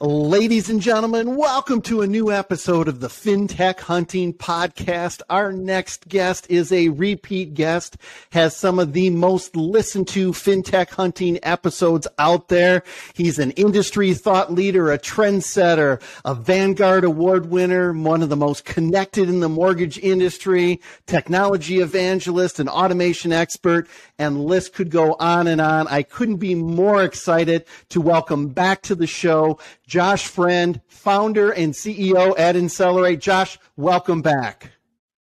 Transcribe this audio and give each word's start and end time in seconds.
Ladies 0.00 0.68
and 0.68 0.80
gentlemen, 0.80 1.36
welcome 1.36 1.80
to 1.82 2.02
a 2.02 2.06
new 2.06 2.30
episode 2.32 2.88
of 2.88 3.00
the 3.00 3.08
FinTech 3.08 3.80
Hunting 3.80 4.34
Podcast. 4.34 5.22
Our 5.30 5.52
next 5.52 6.08
guest 6.08 6.46
is 6.50 6.72
a 6.72 6.88
repeat 6.88 7.54
guest, 7.54 7.96
has 8.30 8.56
some 8.56 8.78
of 8.78 8.92
the 8.92 9.10
most 9.10 9.54
listened 9.54 10.08
to 10.08 10.32
FinTech 10.32 10.90
Hunting 10.90 11.38
episodes 11.42 12.06
out 12.18 12.48
there. 12.48 12.82
He's 13.14 13.38
an 13.38 13.52
industry 13.52 14.12
thought 14.12 14.52
leader, 14.52 14.92
a 14.92 14.98
trendsetter, 14.98 16.02
a 16.24 16.34
Vanguard 16.34 17.04
Award 17.04 17.50
winner, 17.50 17.92
one 17.92 18.22
of 18.22 18.28
the 18.28 18.36
most 18.36 18.64
connected 18.64 19.28
in 19.28 19.40
the 19.40 19.48
mortgage 19.48 19.98
industry, 19.98 20.80
technology 21.06 21.80
evangelist, 21.80 22.60
an 22.60 22.68
automation 22.68 23.32
expert, 23.32 23.88
and 24.18 24.44
list 24.44 24.74
could 24.74 24.90
go 24.90 25.14
on 25.20 25.46
and 25.46 25.60
on. 25.60 25.86
I 25.88 26.02
couldn't 26.02 26.36
be 26.36 26.54
more 26.54 27.02
excited 27.02 27.64
to 27.90 28.00
welcome 28.00 28.48
back 28.48 28.82
to 28.82 28.94
the 28.94 29.06
show 29.06 29.58
Josh 29.86 30.26
Friend, 30.26 30.80
founder 30.88 31.52
and 31.52 31.72
CEO 31.72 32.34
at 32.36 32.56
Insellerate. 32.56 33.20
Josh, 33.20 33.56
welcome 33.76 34.20
back. 34.20 34.72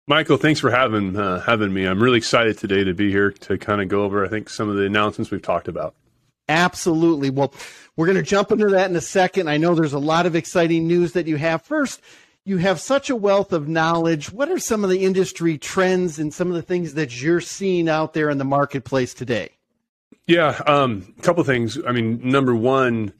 Michael, 0.07 0.37
thanks 0.37 0.59
for 0.59 0.71
having 0.71 1.15
uh, 1.15 1.41
having 1.41 1.71
me. 1.71 1.85
I'm 1.85 2.01
really 2.01 2.17
excited 2.17 2.57
today 2.57 2.83
to 2.83 2.93
be 2.93 3.11
here 3.11 3.31
to 3.31 3.57
kind 3.57 3.81
of 3.81 3.89
go 3.89 4.03
over, 4.03 4.25
I 4.25 4.27
think, 4.27 4.49
some 4.49 4.69
of 4.69 4.75
the 4.75 4.85
announcements 4.85 5.29
we've 5.29 5.41
talked 5.41 5.67
about. 5.67 5.95
Absolutely. 6.49 7.29
Well, 7.29 7.53
we're 7.95 8.05
going 8.07 8.17
to 8.17 8.23
jump 8.23 8.51
into 8.51 8.67
that 8.69 8.89
in 8.89 8.95
a 8.95 9.01
second. 9.01 9.49
I 9.49 9.57
know 9.57 9.73
there's 9.73 9.93
a 9.93 9.99
lot 9.99 10.25
of 10.25 10.35
exciting 10.35 10.87
news 10.87 11.13
that 11.13 11.27
you 11.27 11.37
have. 11.37 11.63
First, 11.63 12.01
you 12.43 12.57
have 12.57 12.79
such 12.79 13.09
a 13.09 13.15
wealth 13.15 13.53
of 13.53 13.67
knowledge. 13.67 14.31
What 14.31 14.49
are 14.49 14.59
some 14.59 14.83
of 14.83 14.89
the 14.89 15.03
industry 15.03 15.57
trends 15.57 16.19
and 16.19 16.33
some 16.33 16.47
of 16.49 16.53
the 16.53 16.61
things 16.61 16.93
that 16.95 17.21
you're 17.21 17.41
seeing 17.41 17.89
out 17.89 18.13
there 18.13 18.29
in 18.29 18.37
the 18.37 18.45
marketplace 18.45 19.13
today? 19.13 19.49
Yeah, 20.27 20.61
um, 20.65 21.13
a 21.17 21.21
couple 21.21 21.43
things. 21.43 21.79
I 21.87 21.91
mean, 21.91 22.19
number 22.23 22.55
one, 22.55 23.13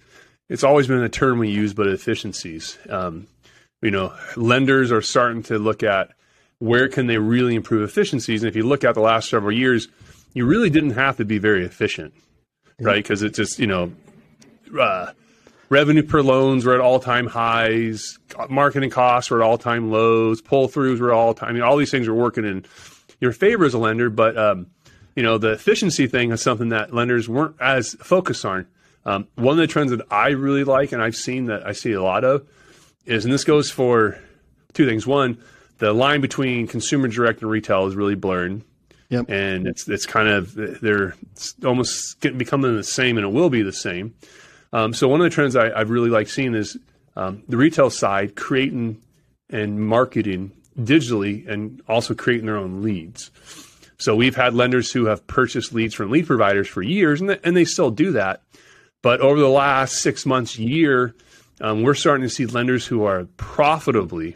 it's 0.50 0.64
always 0.64 0.88
been 0.88 1.02
a 1.02 1.10
term 1.10 1.40
we 1.40 1.50
use, 1.50 1.74
but 1.74 1.88
efficiencies. 1.88 2.78
Um, 2.90 3.28
you 3.82 3.92
know, 3.92 4.14
lenders 4.36 4.92
are 4.92 5.02
starting 5.02 5.44
to 5.44 5.60
look 5.60 5.84
at 5.84 6.12
where 6.60 6.88
can 6.88 7.08
they 7.08 7.18
really 7.18 7.56
improve 7.56 7.84
efficiencies. 7.84 8.42
And 8.44 8.50
if 8.50 8.56
you 8.56 8.64
look 8.64 8.84
at 8.84 8.96
the 8.96 9.02
last 9.02 9.30
several 9.30 9.56
years, 9.56 9.88
you 10.34 10.46
really 10.46 10.70
didn't 10.70 10.92
have 10.92 11.18
to 11.18 11.26
be 11.26 11.38
very 11.38 11.66
efficient, 11.66 12.14
yeah. 12.80 12.88
right? 12.88 13.04
Because 13.04 13.22
it's 13.22 13.38
just 13.38 13.60
you 13.60 13.68
know, 13.68 13.92
uh, 14.80 15.12
revenue 15.70 16.04
per 16.04 16.22
loans 16.22 16.66
were 16.66 16.74
at 16.74 16.80
all 16.80 17.00
time 17.00 17.28
highs, 17.28 18.18
marketing 18.50 18.90
costs 18.90 19.30
were 19.30 19.42
at 19.42 19.46
all 19.46 19.58
time 19.58 19.92
lows, 19.92 20.42
pull 20.42 20.68
throughs 20.68 21.00
were 21.00 21.14
all 21.14 21.34
time. 21.34 21.50
I 21.50 21.54
mean, 21.54 21.62
all 21.64 21.78
these 21.78 21.92
things 21.92 22.08
are 22.08 22.14
working 22.14 22.46
in 22.46 22.66
your 23.20 23.32
favor 23.32 23.66
as 23.66 23.74
a 23.74 23.80
lender, 23.80 24.10
but 24.10 24.38
um, 24.38 24.68
you 25.16 25.24
know, 25.24 25.38
the 25.38 25.52
efficiency 25.52 26.08
thing 26.08 26.32
is 26.32 26.42
something 26.42 26.70
that 26.70 26.94
lenders 26.94 27.28
weren't 27.30 27.56
as 27.60 27.94
focused 27.96 28.46
on. 28.46 28.68
Um, 29.06 29.28
one 29.36 29.54
of 29.54 29.58
the 29.58 29.68
trends 29.68 29.92
that 29.92 30.02
I 30.12 30.30
really 30.30 30.64
like, 30.64 30.92
and 30.92 31.02
I've 31.02 31.16
seen 31.16 31.46
that 31.46 31.66
I 31.66 31.74
see 31.74 31.92
a 31.94 32.02
lot 32.02 32.24
of, 32.24 32.48
is, 33.06 33.24
and 33.24 33.34
this 33.34 33.44
goes 33.44 33.70
for 33.70 34.20
two 34.74 34.88
things. 34.88 35.06
One, 35.06 35.38
the 35.78 35.94
line 35.94 36.22
between 36.22 36.68
consumer 36.68 37.08
direct 37.08 37.42
and 37.42 37.50
retail 37.52 37.86
is 37.88 37.96
really 37.96 38.16
blurred. 38.16 38.62
Yep. 39.10 39.30
And 39.30 39.68
it's 39.68 39.88
it's 39.88 40.08
kind 40.08 40.28
of 40.28 40.56
they're 40.56 41.16
almost 41.64 42.20
getting, 42.22 42.40
becoming 42.40 42.76
the 42.76 42.84
same, 42.84 43.18
and 43.18 43.26
it 43.26 43.30
will 43.30 43.52
be 43.52 43.62
the 43.62 43.72
same. 43.72 44.16
Um, 44.74 44.94
so 44.94 45.08
one 45.08 45.22
of 45.22 45.26
the 45.26 45.30
trends 45.30 45.56
I, 45.56 45.78
have 45.78 45.92
really 45.92 46.10
liked 46.10 46.32
seeing 46.32 46.56
is 46.56 46.76
um, 47.16 47.44
the 47.48 47.56
retail 47.56 47.92
side 47.92 48.36
creating 48.36 49.02
and 49.50 49.80
marketing 49.80 50.52
digitally, 50.78 51.48
and 51.48 51.82
also 51.88 52.16
creating 52.16 52.48
their 52.48 52.58
own 52.58 52.82
leads. 52.82 53.30
So 53.98 54.16
we've 54.16 54.36
had 54.36 54.54
lenders 54.54 54.92
who 54.92 55.06
have 55.06 55.26
purchased 55.28 55.72
leads 55.72 55.94
from 55.94 56.10
lead 56.10 56.28
providers 56.28 56.68
for 56.68 56.82
years, 56.82 57.22
and, 57.22 57.40
and 57.44 57.56
they 57.56 57.64
still 57.64 57.92
do 57.92 58.12
that. 58.14 58.42
But 59.02 59.22
over 59.22 59.40
the 59.40 59.50
last 59.50 59.98
six 59.98 60.26
months, 60.26 60.58
year, 60.58 61.14
um, 61.62 61.84
we're 61.84 61.94
starting 61.94 62.24
to 62.24 62.30
see 62.30 62.46
lenders 62.46 62.86
who 62.86 63.04
are 63.04 63.26
profitably, 63.38 64.36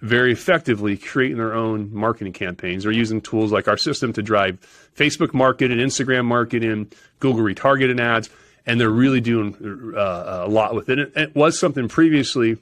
very 0.00 0.32
effectively 0.32 0.96
creating 0.96 1.38
their 1.38 1.54
own 1.54 1.94
marketing 1.94 2.32
campaigns. 2.32 2.82
They're 2.82 2.92
using 2.92 3.20
tools 3.20 3.52
like 3.52 3.68
our 3.68 3.76
system 3.76 4.12
to 4.14 4.22
drive 4.22 4.58
Facebook 4.96 5.32
marketing, 5.32 5.78
Instagram 5.78 6.24
marketing, 6.24 6.90
Google 7.20 7.44
retargeting 7.44 8.00
ads, 8.00 8.28
and 8.66 8.80
they're 8.80 8.90
really 8.90 9.20
doing 9.20 9.94
uh, 9.96 10.44
a 10.46 10.48
lot 10.48 10.74
with 10.74 10.88
it. 10.88 10.98
it. 11.16 11.34
Was 11.34 11.58
something 11.58 11.88
previously, 11.88 12.58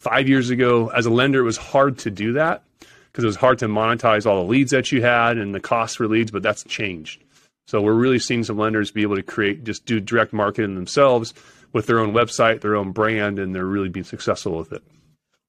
five 0.00 0.28
years 0.28 0.50
ago, 0.50 0.88
as 0.88 1.06
a 1.06 1.10
lender, 1.10 1.40
it 1.40 1.44
was 1.44 1.56
hard 1.56 1.98
to 1.98 2.10
do 2.10 2.32
that 2.32 2.64
because 3.10 3.24
it 3.24 3.26
was 3.26 3.36
hard 3.36 3.58
to 3.58 3.68
monetize 3.68 4.26
all 4.26 4.44
the 4.44 4.50
leads 4.50 4.70
that 4.70 4.92
you 4.92 5.02
had 5.02 5.36
and 5.36 5.54
the 5.54 5.60
cost 5.60 5.96
for 5.96 6.08
leads, 6.08 6.30
but 6.30 6.42
that's 6.42 6.64
changed. 6.64 7.22
So 7.70 7.80
we're 7.80 7.94
really 7.94 8.18
seeing 8.18 8.42
some 8.42 8.58
lenders 8.58 8.90
be 8.90 9.02
able 9.02 9.14
to 9.14 9.22
create, 9.22 9.62
just 9.62 9.86
do 9.86 10.00
direct 10.00 10.32
marketing 10.32 10.74
themselves 10.74 11.32
with 11.72 11.86
their 11.86 12.00
own 12.00 12.12
website, 12.12 12.62
their 12.62 12.74
own 12.74 12.90
brand, 12.90 13.38
and 13.38 13.54
they're 13.54 13.64
really 13.64 13.88
being 13.88 14.02
successful 14.02 14.58
with 14.58 14.72
it. 14.72 14.82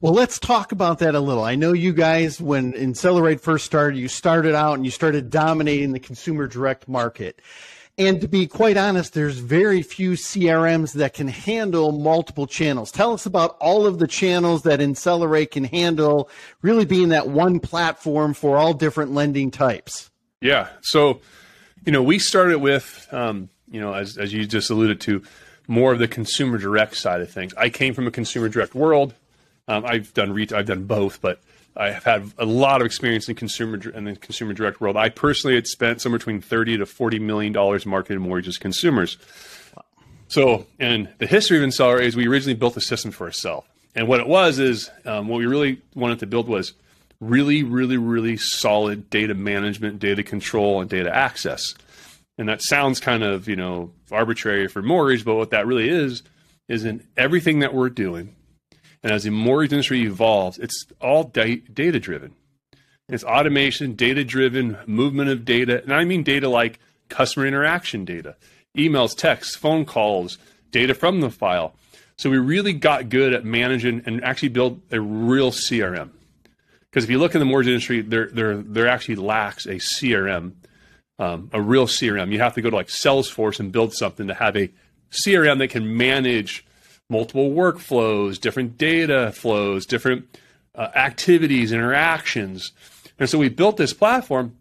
Well, 0.02 0.14
let's 0.14 0.38
talk 0.38 0.72
about 0.72 1.00
that 1.00 1.16
a 1.16 1.20
little. 1.20 1.44
I 1.44 1.56
know 1.56 1.74
you 1.74 1.94
guys, 1.94 2.40
when 2.40 2.74
Insellerate 2.74 3.40
first 3.40 3.66
started, 3.66 3.98
you 3.98 4.08
started 4.08 4.54
out 4.54 4.76
and 4.76 4.86
you 4.86 4.92
started 4.92 5.32
dominating 5.32 5.94
the 5.94 6.00
consumer 6.00 6.46
direct 6.46 6.88
market. 6.88 7.42
And 7.98 8.22
to 8.22 8.28
be 8.28 8.46
quite 8.46 8.78
honest, 8.78 9.16
there's 9.16 9.40
very 9.40 9.82
few 9.82 10.12
CRMs 10.12 10.94
that 10.94 11.16
can 11.16 11.28
handle 11.28 11.92
multiple 11.92 12.46
channels. 12.46 12.92
Tell 12.92 13.14
us 13.14 13.26
about 13.26 13.58
all 13.60 13.88
of 13.88 13.98
the 13.98 14.08
channels 14.08 14.62
that 14.62 14.80
Insellerate 14.80 15.50
can 15.50 15.64
handle, 15.64 16.30
really 16.62 16.86
being 16.86 17.10
that 17.10 17.30
one 17.30 17.60
platform 17.60 18.36
for 18.36 18.58
all 18.58 18.76
different 18.76 19.12
lending 19.12 19.50
types. 19.50 20.12
Yeah. 20.40 20.68
So 20.82 21.22
you 21.86 21.92
know, 21.92 22.04
we 22.04 22.20
started 22.20 22.60
with, 22.60 23.08
um, 23.12 23.50
you 23.70 23.80
know, 23.80 23.94
as, 23.94 24.18
as 24.18 24.34
you 24.34 24.46
just 24.46 24.70
alluded 24.70 25.02
to, 25.02 25.24
more 25.68 25.94
of 25.94 26.00
the 26.00 26.08
consumer 26.08 26.58
direct 26.58 26.96
side 26.96 27.22
of 27.22 27.32
things. 27.32 27.54
I 27.56 27.70
came 27.70 27.94
from 27.94 28.08
a 28.08 28.12
consumer 28.12 28.50
direct 28.50 28.76
world. 28.76 29.14
Um, 29.68 29.86
I've 29.86 30.14
done 30.14 30.34
retail, 30.34 30.58
I've 30.58 30.66
done 30.66 30.86
both, 30.86 31.22
but 31.22 31.40
I 31.78 31.92
have 31.92 32.04
had 32.04 32.32
a 32.38 32.46
lot 32.46 32.82
of 32.82 32.86
experience 32.86 33.30
in 33.30 33.36
consumer 33.36 33.78
in 33.92 34.04
the 34.04 34.16
consumer 34.16 34.54
direct 34.54 34.82
world. 34.82 34.98
I 34.98 35.08
personally 35.08 35.56
had 35.56 35.68
spent 35.68 36.02
somewhere 36.02 36.20
between 36.20 36.42
thirty 36.42 36.78
to 36.78 36.86
forty 36.86 37.20
million 37.20 37.54
dollars 37.54 37.86
marketing 37.86 38.22
mortgages 38.22 38.58
consumers. 38.58 39.18
So, 40.28 40.66
and 40.80 41.08
the 41.20 41.28
history 41.28 41.58
of 41.58 41.64
Inseller 41.64 42.02
is 42.02 42.16
we 42.16 42.28
originally 42.28 42.56
built 42.56 42.74
the 42.74 42.82
system 42.82 43.12
for 43.12 43.26
ourselves, 43.26 43.68
and 43.96 44.10
what 44.10 44.20
it 44.20 44.28
was 44.28 44.60
is 44.60 44.90
um, 45.06 45.30
what 45.30 45.38
we 45.38 45.46
really 45.46 45.82
wanted 45.96 46.20
to 46.20 46.28
build 46.28 46.50
was 46.50 46.74
really, 47.22 47.64
really, 47.64 47.98
really 47.98 48.36
solid 48.36 49.10
data 49.10 49.34
management, 49.34 50.00
data 50.00 50.24
control, 50.24 50.82
and 50.82 50.90
data 50.90 51.16
access. 51.16 51.74
And 52.38 52.50
that 52.50 52.62
sounds 52.62 53.00
kind 53.00 53.24
of, 53.24 53.48
you 53.48 53.56
know, 53.56 53.92
arbitrary 54.12 54.68
for 54.68 54.82
mortgage, 54.82 55.24
but 55.24 55.36
what 55.36 55.52
that 55.52 55.68
really 55.68 55.88
is, 55.88 56.24
is 56.68 56.84
in 56.84 57.08
everything 57.16 57.60
that 57.60 57.74
we're 57.74 57.90
doing. 57.90 58.36
And 59.04 59.12
as 59.12 59.24
the 59.24 59.30
mortgage 59.30 59.74
industry 59.74 60.02
evolves, 60.02 60.58
it's 60.58 60.86
all 61.00 61.26
da- 61.26 61.62
data 61.74 62.00
driven. 62.00 62.34
It's 63.08 63.24
automation, 63.24 63.96
data 63.96 64.24
driven, 64.24 64.78
movement 64.86 65.30
of 65.30 65.46
data. 65.46 65.84
And 65.84 65.94
I 65.94 66.04
mean 66.06 66.24
data 66.24 66.50
like 66.50 66.80
customer 67.10 67.46
interaction 67.46 68.06
data, 68.06 68.36
emails, 68.76 69.16
texts, 69.16 69.56
phone 69.56 69.86
calls, 69.86 70.38
data 70.72 70.96
from 70.96 71.22
the 71.22 71.30
file. 71.30 71.76
So 72.18 72.30
we 72.30 72.38
really 72.38 72.74
got 72.74 73.10
good 73.10 73.34
at 73.34 73.44
managing 73.44 74.02
and 74.06 74.24
actually 74.24 74.50
build 74.50 74.82
a 74.92 75.02
real 75.02 75.52
CRM. 75.52 76.12
Because 76.92 77.06
if 77.06 77.10
you 77.10 77.20
look 77.20 77.34
in 77.34 77.40
the 77.40 77.46
mortgage 77.46 77.70
industry, 77.70 78.02
there 78.02 78.28
there 78.28 78.58
there 78.58 78.88
actually 78.88 79.16
lacks 79.16 79.66
a 79.66 79.76
CRM, 79.76 80.54
um, 81.20 81.50
a 81.54 81.62
real 81.62 81.88
CRM. 81.88 82.32
You 82.32 82.40
have 82.40 82.56
to 82.56 82.62
go 82.62 82.70
to 82.70 82.76
like 82.76 82.88
Salesforce 82.88 83.60
and 83.60 83.72
build 83.72 83.94
something 83.94 84.28
to 84.28 84.34
have 84.34 84.58
a 84.58 84.70
CRM 85.10 85.60
that 85.60 85.70
can 85.70 85.96
manage 85.96 86.66
multiple 87.10 87.52
workflows, 87.52 88.40
different 88.40 88.78
data 88.78 89.32
flows, 89.34 89.86
different 89.86 90.38
uh, 90.76 90.90
activities, 90.96 91.72
interactions. 91.72 92.74
And 93.18 93.30
so 93.30 93.38
we 93.38 93.50
built 93.50 93.78
this 93.78 93.94
platform 93.94 94.58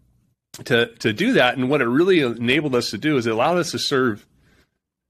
to 0.63 0.87
to 0.87 1.11
do 1.11 1.33
that. 1.33 1.57
And 1.57 1.69
what 1.69 1.81
it 1.81 1.87
really 1.87 2.21
enabled 2.21 2.75
us 2.75 2.91
to 2.91 2.97
do 2.97 3.17
is 3.17 3.27
it 3.27 3.33
allowed 3.33 3.57
us 3.57 3.71
to 3.71 3.79
serve 3.79 4.25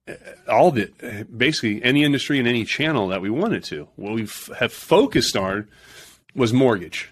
uh, 0.08 0.14
all 0.48 0.70
of 0.70 0.78
it, 0.80 1.38
basically 1.38 1.84
any 1.84 2.04
industry 2.04 2.40
and 2.40 2.48
any 2.48 2.66
channel 2.66 3.10
that 3.10 3.22
we 3.22 3.30
wanted 3.30 3.63
to. 3.66 3.88
What 3.95 4.13
we 4.13 4.28
have 4.57 4.74
focused 4.74 5.38
on 5.38 5.68
was 6.36 6.54
mortgage. 6.54 7.12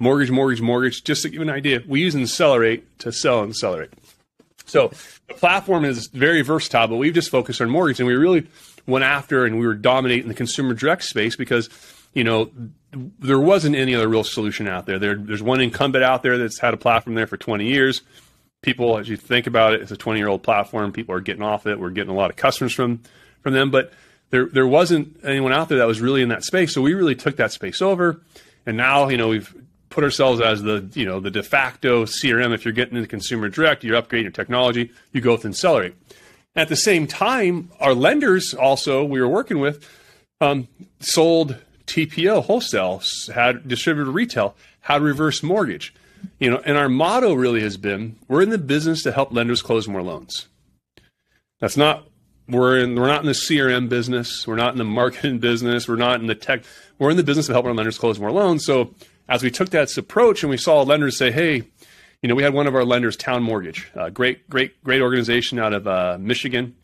Mortgage, 0.00 0.30
mortgage, 0.30 0.62
mortgage. 0.62 1.04
Just 1.04 1.22
to 1.22 1.28
give 1.28 1.36
you 1.36 1.42
an 1.42 1.50
idea, 1.50 1.82
we 1.86 2.00
use 2.00 2.14
Insellerate 2.14 2.82
to 2.98 3.12
sell 3.12 3.46
Insellerate. 3.46 3.90
So 4.64 4.90
the 5.28 5.34
platform 5.34 5.84
is 5.84 6.06
very 6.06 6.40
versatile, 6.40 6.88
but 6.88 6.96
we've 6.96 7.12
just 7.12 7.30
focused 7.30 7.60
on 7.60 7.68
mortgage 7.68 8.00
and 8.00 8.06
we 8.06 8.14
really 8.14 8.46
went 8.86 9.04
after 9.04 9.44
and 9.44 9.60
we 9.60 9.66
were 9.66 9.74
dominating 9.74 10.28
the 10.28 10.34
consumer 10.34 10.72
direct 10.72 11.04
space 11.04 11.36
because, 11.36 11.68
you 12.14 12.24
know, 12.24 12.50
there 13.18 13.38
wasn't 13.38 13.76
any 13.76 13.94
other 13.94 14.08
real 14.08 14.24
solution 14.24 14.66
out 14.66 14.86
there. 14.86 14.98
there. 14.98 15.16
There's 15.16 15.42
one 15.42 15.60
incumbent 15.60 16.02
out 16.02 16.22
there 16.22 16.38
that's 16.38 16.58
had 16.58 16.72
a 16.72 16.78
platform 16.78 17.14
there 17.14 17.26
for 17.26 17.36
20 17.36 17.66
years. 17.66 18.00
People, 18.62 18.96
as 18.96 19.06
you 19.06 19.18
think 19.18 19.46
about 19.46 19.74
it, 19.74 19.82
it's 19.82 19.90
a 19.90 19.96
20 19.98 20.18
year 20.18 20.28
old 20.28 20.42
platform. 20.42 20.92
People 20.92 21.14
are 21.14 21.20
getting 21.20 21.42
off 21.42 21.66
it. 21.66 21.78
We're 21.78 21.90
getting 21.90 22.10
a 22.10 22.16
lot 22.16 22.30
of 22.30 22.36
customers 22.36 22.72
from, 22.72 23.02
from 23.42 23.52
them, 23.52 23.70
but 23.70 23.92
there, 24.30 24.46
there 24.46 24.66
wasn't 24.66 25.20
anyone 25.24 25.52
out 25.52 25.68
there 25.68 25.78
that 25.78 25.86
was 25.86 26.00
really 26.00 26.22
in 26.22 26.30
that 26.30 26.44
space. 26.44 26.72
So 26.72 26.80
we 26.80 26.94
really 26.94 27.16
took 27.16 27.36
that 27.36 27.52
space 27.52 27.82
over 27.82 28.22
and 28.66 28.76
now, 28.76 29.08
you 29.08 29.16
know, 29.16 29.28
we've 29.28 29.54
put 29.90 30.04
ourselves 30.04 30.40
as 30.40 30.62
the, 30.62 30.88
you 30.94 31.04
know, 31.04 31.20
the 31.20 31.30
de 31.30 31.42
facto 31.42 32.04
CRM. 32.04 32.54
If 32.54 32.64
you're 32.64 32.72
getting 32.72 32.96
into 32.96 33.08
consumer 33.08 33.48
direct, 33.48 33.84
you're 33.84 34.00
upgrading 34.00 34.22
your 34.22 34.30
technology, 34.30 34.90
you 35.12 35.20
go 35.20 35.32
with 35.32 35.42
Insellerate. 35.42 35.94
At 36.56 36.68
the 36.68 36.76
same 36.76 37.06
time, 37.06 37.70
our 37.78 37.94
lenders 37.94 38.54
also 38.54 39.04
we 39.04 39.20
were 39.20 39.28
working 39.28 39.60
with 39.60 39.86
um, 40.40 40.68
sold 41.00 41.56
TPO 41.86 42.44
wholesale, 42.44 43.02
had 43.34 43.68
distributed 43.68 44.10
retail, 44.10 44.56
had 44.82 45.02
reverse 45.02 45.42
mortgage. 45.42 45.94
You 46.38 46.50
know, 46.50 46.62
and 46.64 46.76
our 46.76 46.88
motto 46.88 47.34
really 47.34 47.62
has 47.62 47.76
been 47.76 48.16
we're 48.28 48.42
in 48.42 48.50
the 48.50 48.58
business 48.58 49.02
to 49.04 49.12
help 49.12 49.32
lenders 49.32 49.62
close 49.62 49.88
more 49.88 50.02
loans. 50.02 50.48
That's 51.60 51.76
not 51.76 52.06
we're 52.48 52.78
in 52.78 52.94
we're 52.94 53.06
not 53.06 53.20
in 53.20 53.26
the 53.26 53.32
CRM 53.32 53.88
business, 53.88 54.46
we're 54.46 54.56
not 54.56 54.72
in 54.72 54.78
the 54.78 54.84
marketing 54.84 55.38
business, 55.40 55.88
we're 55.88 55.96
not 55.96 56.20
in 56.20 56.26
the 56.26 56.34
tech. 56.34 56.64
We're 56.98 57.10
in 57.10 57.16
the 57.16 57.24
business 57.24 57.48
of 57.48 57.54
helping 57.54 57.70
our 57.70 57.74
lenders 57.76 57.98
close 57.98 58.18
more 58.18 58.32
loans. 58.32 58.64
So 58.64 58.94
as 59.30 59.44
we 59.44 59.50
took 59.50 59.70
that 59.70 59.96
approach 59.96 60.42
and 60.42 60.50
we 60.50 60.56
saw 60.56 60.82
lenders 60.82 61.16
say, 61.16 61.30
hey, 61.30 61.62
you 62.20 62.28
know, 62.28 62.34
we 62.34 62.42
had 62.42 62.52
one 62.52 62.66
of 62.66 62.74
our 62.74 62.84
lenders, 62.84 63.16
Towne 63.16 63.44
Mortgage, 63.44 63.88
uh, 63.94 64.10
great, 64.10 64.50
great, 64.50 64.82
great 64.82 65.00
organization 65.00 65.58
out 65.58 65.72
of 65.72 65.86
uh, 65.86 66.18
Michigan. 66.20 66.74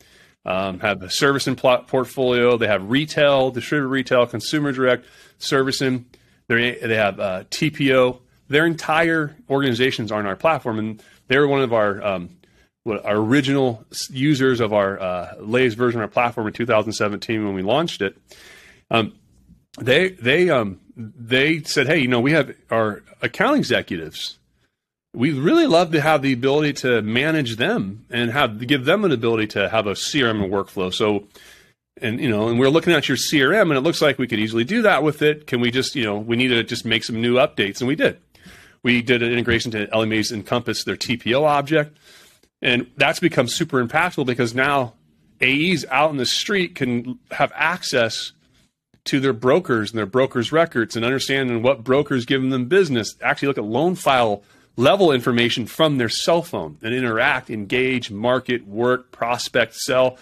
Um, 0.45 0.79
have 0.79 1.03
a 1.03 1.09
servicing 1.09 1.57
plot 1.57 1.87
portfolio. 1.87 2.57
They 2.57 2.67
have 2.67 2.89
retail, 2.89 3.51
distributed 3.51 3.89
retail, 3.89 4.25
consumer 4.25 4.71
direct, 4.71 5.05
servicing. 5.39 6.05
They 6.47 6.75
they 6.75 6.95
have 6.95 7.19
uh, 7.19 7.43
TPO. 7.51 8.21
Their 8.47 8.65
entire 8.65 9.35
organizations 9.49 10.09
are 10.09 10.19
on 10.19 10.25
our 10.25 10.37
platform, 10.37 10.79
and 10.79 11.03
they 11.27 11.37
were 11.37 11.49
one 11.49 11.61
of 11.61 11.73
our 11.73 12.01
um, 12.01 12.29
our 12.87 13.17
original 13.17 13.85
users 14.09 14.61
of 14.61 14.71
our 14.71 14.97
uh, 14.97 15.35
latest 15.41 15.75
version 15.75 15.99
of 15.99 16.05
our 16.05 16.13
platform 16.13 16.47
in 16.47 16.53
2017 16.53 17.43
when 17.43 17.53
we 17.53 17.61
launched 17.61 18.01
it. 18.01 18.17
Um, 18.89 19.15
they 19.77 20.09
they 20.09 20.49
um, 20.49 20.79
they 20.95 21.61
said, 21.63 21.87
hey, 21.87 21.99
you 21.99 22.07
know, 22.07 22.19
we 22.19 22.31
have 22.31 22.55
our 22.69 23.03
account 23.21 23.57
executives 23.57 24.37
we 25.17 25.33
really 25.33 25.65
love 25.65 25.91
to 25.93 25.99
have 25.99 26.21
the 26.21 26.31
ability 26.31 26.73
to 26.73 27.01
manage 27.01 27.55
them 27.55 28.05
and 28.11 28.31
have 28.31 28.65
give 28.67 28.85
them 28.85 29.03
an 29.03 29.11
ability 29.11 29.47
to 29.47 29.67
have 29.67 29.87
a 29.87 29.93
CRM 29.93 30.43
and 30.43 30.53
workflow. 30.53 30.93
So, 30.93 31.27
and 31.99 32.19
you 32.19 32.29
know, 32.29 32.49
and 32.49 32.59
we're 32.59 32.69
looking 32.69 32.93
at 32.93 33.09
your 33.09 33.17
CRM, 33.17 33.63
and 33.63 33.73
it 33.73 33.81
looks 33.81 33.99
like 33.99 34.19
we 34.19 34.27
could 34.27 34.39
easily 34.39 34.63
do 34.63 34.83
that 34.83 35.01
with 35.01 35.23
it. 35.23 35.47
Can 35.47 35.59
we 35.59 35.71
just, 35.71 35.95
you 35.95 36.03
know, 36.03 36.19
we 36.19 36.35
need 36.35 36.49
to 36.49 36.63
just 36.63 36.85
make 36.85 37.03
some 37.03 37.19
new 37.19 37.35
updates, 37.35 37.79
and 37.79 37.87
we 37.87 37.95
did. 37.95 38.19
We 38.83 39.01
did 39.01 39.23
an 39.23 39.31
integration 39.31 39.71
to 39.71 40.05
Mae's 40.05 40.31
Encompass, 40.31 40.83
their 40.83 40.95
TPO 40.95 41.41
object, 41.41 41.97
and 42.61 42.85
that's 42.95 43.19
become 43.19 43.47
super 43.47 43.83
impactful 43.83 44.27
because 44.27 44.53
now 44.53 44.93
AEs 45.41 45.83
out 45.89 46.11
in 46.11 46.17
the 46.17 46.27
street 46.27 46.75
can 46.75 47.17
have 47.31 47.51
access 47.55 48.33
to 49.07 49.19
their 49.19 49.33
brokers 49.33 49.91
and 49.91 49.97
their 49.97 50.05
brokers' 50.05 50.51
records 50.51 50.95
and 50.95 51.03
understanding 51.03 51.61
what 51.61 51.83
brokers 51.83 52.25
giving 52.25 52.49
them 52.49 52.65
business. 52.65 53.15
Actually, 53.21 53.47
look 53.47 53.57
at 53.57 53.63
loan 53.63 53.95
file 53.95 54.43
level 54.75 55.11
information 55.11 55.65
from 55.65 55.97
their 55.97 56.09
cell 56.09 56.43
phone 56.43 56.77
and 56.83 56.93
interact, 56.93 57.49
engage, 57.49 58.11
market, 58.11 58.67
work, 58.67 59.11
prospect, 59.11 59.75
sell, 59.75 60.17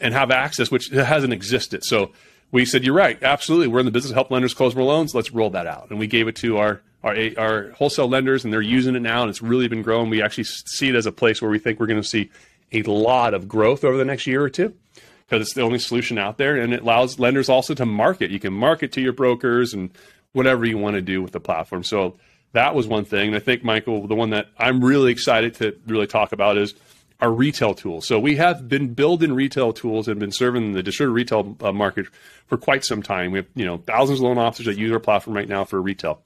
and 0.00 0.12
have 0.12 0.30
access, 0.30 0.70
which 0.70 0.88
hasn't 0.88 1.32
existed. 1.32 1.84
So 1.84 2.10
we 2.50 2.64
said, 2.64 2.84
you're 2.84 2.94
right, 2.94 3.22
absolutely. 3.22 3.68
We're 3.68 3.80
in 3.80 3.86
the 3.86 3.92
business 3.92 4.10
of 4.10 4.16
help 4.16 4.30
lenders 4.30 4.54
close 4.54 4.74
more 4.74 4.84
loans. 4.84 5.14
Let's 5.14 5.30
roll 5.30 5.50
that 5.50 5.66
out. 5.66 5.90
And 5.90 5.98
we 5.98 6.06
gave 6.06 6.26
it 6.26 6.36
to 6.36 6.58
our, 6.58 6.82
our, 7.02 7.16
our 7.38 7.70
wholesale 7.70 8.08
lenders, 8.08 8.44
and 8.44 8.52
they're 8.52 8.62
using 8.62 8.96
it 8.96 9.02
now, 9.02 9.22
and 9.22 9.30
it's 9.30 9.42
really 9.42 9.68
been 9.68 9.82
growing. 9.82 10.10
We 10.10 10.22
actually 10.22 10.44
see 10.44 10.88
it 10.88 10.94
as 10.96 11.06
a 11.06 11.12
place 11.12 11.40
where 11.40 11.50
we 11.50 11.58
think 11.58 11.78
we're 11.78 11.86
going 11.86 12.02
to 12.02 12.08
see 12.08 12.30
a 12.72 12.82
lot 12.82 13.34
of 13.34 13.46
growth 13.46 13.84
over 13.84 13.96
the 13.96 14.04
next 14.04 14.26
year 14.26 14.42
or 14.42 14.50
two 14.50 14.74
because 15.26 15.42
it's 15.42 15.54
the 15.54 15.62
only 15.62 15.78
solution 15.78 16.18
out 16.18 16.38
there, 16.38 16.56
and 16.56 16.72
it 16.74 16.82
allows 16.82 17.18
lenders 17.18 17.48
also 17.48 17.74
to 17.74 17.86
market. 17.86 18.30
You 18.30 18.40
can 18.40 18.52
market 18.52 18.92
to 18.92 19.00
your 19.00 19.12
brokers 19.12 19.74
and 19.74 19.90
whatever 20.32 20.64
you 20.64 20.78
want 20.78 20.94
to 20.94 21.02
do 21.02 21.22
with 21.22 21.32
the 21.32 21.40
platform. 21.40 21.84
So 21.84 22.16
that 22.52 22.74
was 22.74 22.86
one 22.86 23.04
thing. 23.04 23.28
And 23.28 23.36
I 23.36 23.40
think, 23.40 23.64
Michael, 23.64 24.06
the 24.06 24.14
one 24.14 24.30
that 24.30 24.48
I'm 24.58 24.84
really 24.84 25.12
excited 25.12 25.54
to 25.56 25.76
really 25.86 26.06
talk 26.06 26.32
about 26.32 26.56
is 26.56 26.74
our 27.20 27.30
retail 27.30 27.74
tools. 27.74 28.06
So 28.06 28.18
we 28.18 28.36
have 28.36 28.68
been 28.68 28.92
building 28.92 29.32
retail 29.32 29.72
tools 29.72 30.08
and 30.08 30.18
been 30.20 30.32
serving 30.32 30.72
the 30.72 30.82
distributed 30.82 31.14
retail 31.14 31.56
uh, 31.60 31.72
market 31.72 32.06
for 32.46 32.58
quite 32.58 32.84
some 32.84 33.02
time. 33.02 33.32
We 33.32 33.38
have, 33.38 33.46
you 33.54 33.64
know, 33.64 33.78
thousands 33.78 34.18
of 34.18 34.24
loan 34.24 34.38
officers 34.38 34.66
that 34.66 34.76
use 34.76 34.92
our 34.92 35.00
platform 35.00 35.36
right 35.36 35.48
now 35.48 35.64
for 35.64 35.80
retail. 35.80 36.20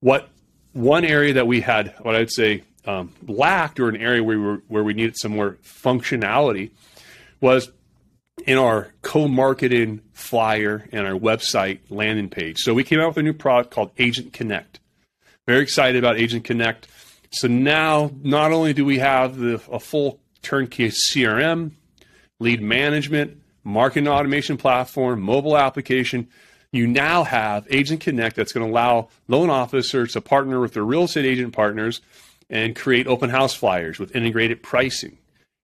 What 0.00 0.28
one 0.72 1.04
area 1.04 1.34
that 1.34 1.46
we 1.46 1.60
had, 1.60 1.94
what 2.00 2.14
I'd 2.14 2.30
say, 2.30 2.62
um, 2.86 3.12
lacked, 3.26 3.80
or 3.80 3.88
an 3.88 3.96
area 3.96 4.22
where 4.22 4.38
we 4.38 4.44
were, 4.44 4.62
where 4.68 4.84
we 4.84 4.94
needed 4.94 5.18
some 5.18 5.32
more 5.32 5.58
functionality, 5.62 6.70
was 7.40 7.70
in 8.48 8.56
our 8.56 8.94
co-marketing 9.02 10.00
flyer 10.14 10.88
and 10.90 11.06
our 11.06 11.12
website 11.12 11.80
landing 11.90 12.30
page. 12.30 12.56
So 12.60 12.72
we 12.72 12.82
came 12.82 12.98
out 12.98 13.08
with 13.08 13.18
a 13.18 13.22
new 13.22 13.34
product 13.34 13.70
called 13.70 13.90
Agent 13.98 14.32
Connect. 14.32 14.80
Very 15.46 15.60
excited 15.60 15.98
about 16.02 16.16
Agent 16.16 16.44
Connect. 16.44 16.88
So 17.30 17.46
now, 17.46 18.10
not 18.22 18.52
only 18.52 18.72
do 18.72 18.86
we 18.86 19.00
have 19.00 19.36
the, 19.36 19.60
a 19.70 19.78
full 19.78 20.18
turnkey 20.40 20.88
CRM, 20.88 21.72
lead 22.40 22.62
management, 22.62 23.38
marketing 23.64 24.08
automation 24.08 24.56
platform, 24.56 25.20
mobile 25.20 25.58
application, 25.58 26.26
you 26.72 26.86
now 26.86 27.24
have 27.24 27.66
Agent 27.70 28.00
Connect 28.00 28.34
that's 28.34 28.52
going 28.52 28.64
to 28.64 28.72
allow 28.72 29.10
loan 29.28 29.50
officers 29.50 30.14
to 30.14 30.22
partner 30.22 30.58
with 30.58 30.72
their 30.72 30.84
real 30.84 31.02
estate 31.02 31.26
agent 31.26 31.52
partners 31.52 32.00
and 32.48 32.74
create 32.74 33.06
open 33.06 33.28
house 33.28 33.52
flyers 33.52 33.98
with 33.98 34.16
integrated 34.16 34.62
pricing, 34.62 35.18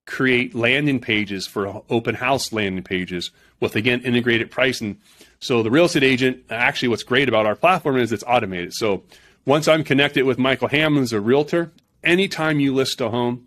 create 0.06 0.54
landing 0.54 1.00
pages 1.00 1.46
for 1.46 1.82
open 1.88 2.16
house 2.16 2.52
landing 2.52 2.84
pages 2.84 3.30
with, 3.60 3.76
again, 3.76 4.00
integrated 4.02 4.50
pricing. 4.50 4.98
So 5.40 5.62
the 5.62 5.70
real 5.70 5.86
estate 5.86 6.02
agent, 6.02 6.44
actually, 6.50 6.88
what's 6.88 7.02
great 7.02 7.28
about 7.28 7.46
our 7.46 7.56
platform 7.56 7.96
is 7.96 8.12
it's 8.12 8.24
automated. 8.26 8.74
So 8.74 9.02
once 9.46 9.68
I'm 9.68 9.84
connected 9.84 10.24
with 10.24 10.38
Michael 10.38 10.68
Hammonds, 10.68 11.12
a 11.12 11.20
realtor, 11.20 11.72
anytime 12.02 12.60
you 12.60 12.74
list 12.74 13.00
a 13.00 13.10
home, 13.10 13.46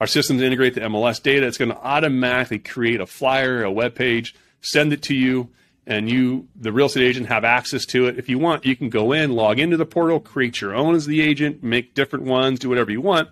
our 0.00 0.06
systems 0.06 0.40
integrate 0.40 0.74
the 0.74 0.80
MLS 0.80 1.22
data. 1.22 1.46
It's 1.46 1.58
going 1.58 1.70
to 1.70 1.76
automatically 1.76 2.58
create 2.58 3.00
a 3.00 3.06
flyer, 3.06 3.62
a 3.62 3.70
web 3.70 3.94
page, 3.94 4.34
send 4.60 4.92
it 4.92 5.02
to 5.02 5.14
you, 5.14 5.50
and 5.86 6.08
you, 6.08 6.48
the 6.56 6.72
real 6.72 6.86
estate 6.86 7.04
agent, 7.04 7.26
have 7.26 7.44
access 7.44 7.84
to 7.86 8.06
it. 8.06 8.18
If 8.18 8.28
you 8.28 8.38
want, 8.38 8.64
you 8.64 8.76
can 8.76 8.88
go 8.88 9.12
in, 9.12 9.32
log 9.32 9.58
into 9.58 9.76
the 9.76 9.86
portal, 9.86 10.20
create 10.20 10.60
your 10.60 10.74
own 10.74 10.94
as 10.94 11.06
the 11.06 11.20
agent, 11.20 11.62
make 11.62 11.94
different 11.94 12.24
ones, 12.24 12.58
do 12.58 12.68
whatever 12.68 12.90
you 12.90 13.00
want. 13.00 13.28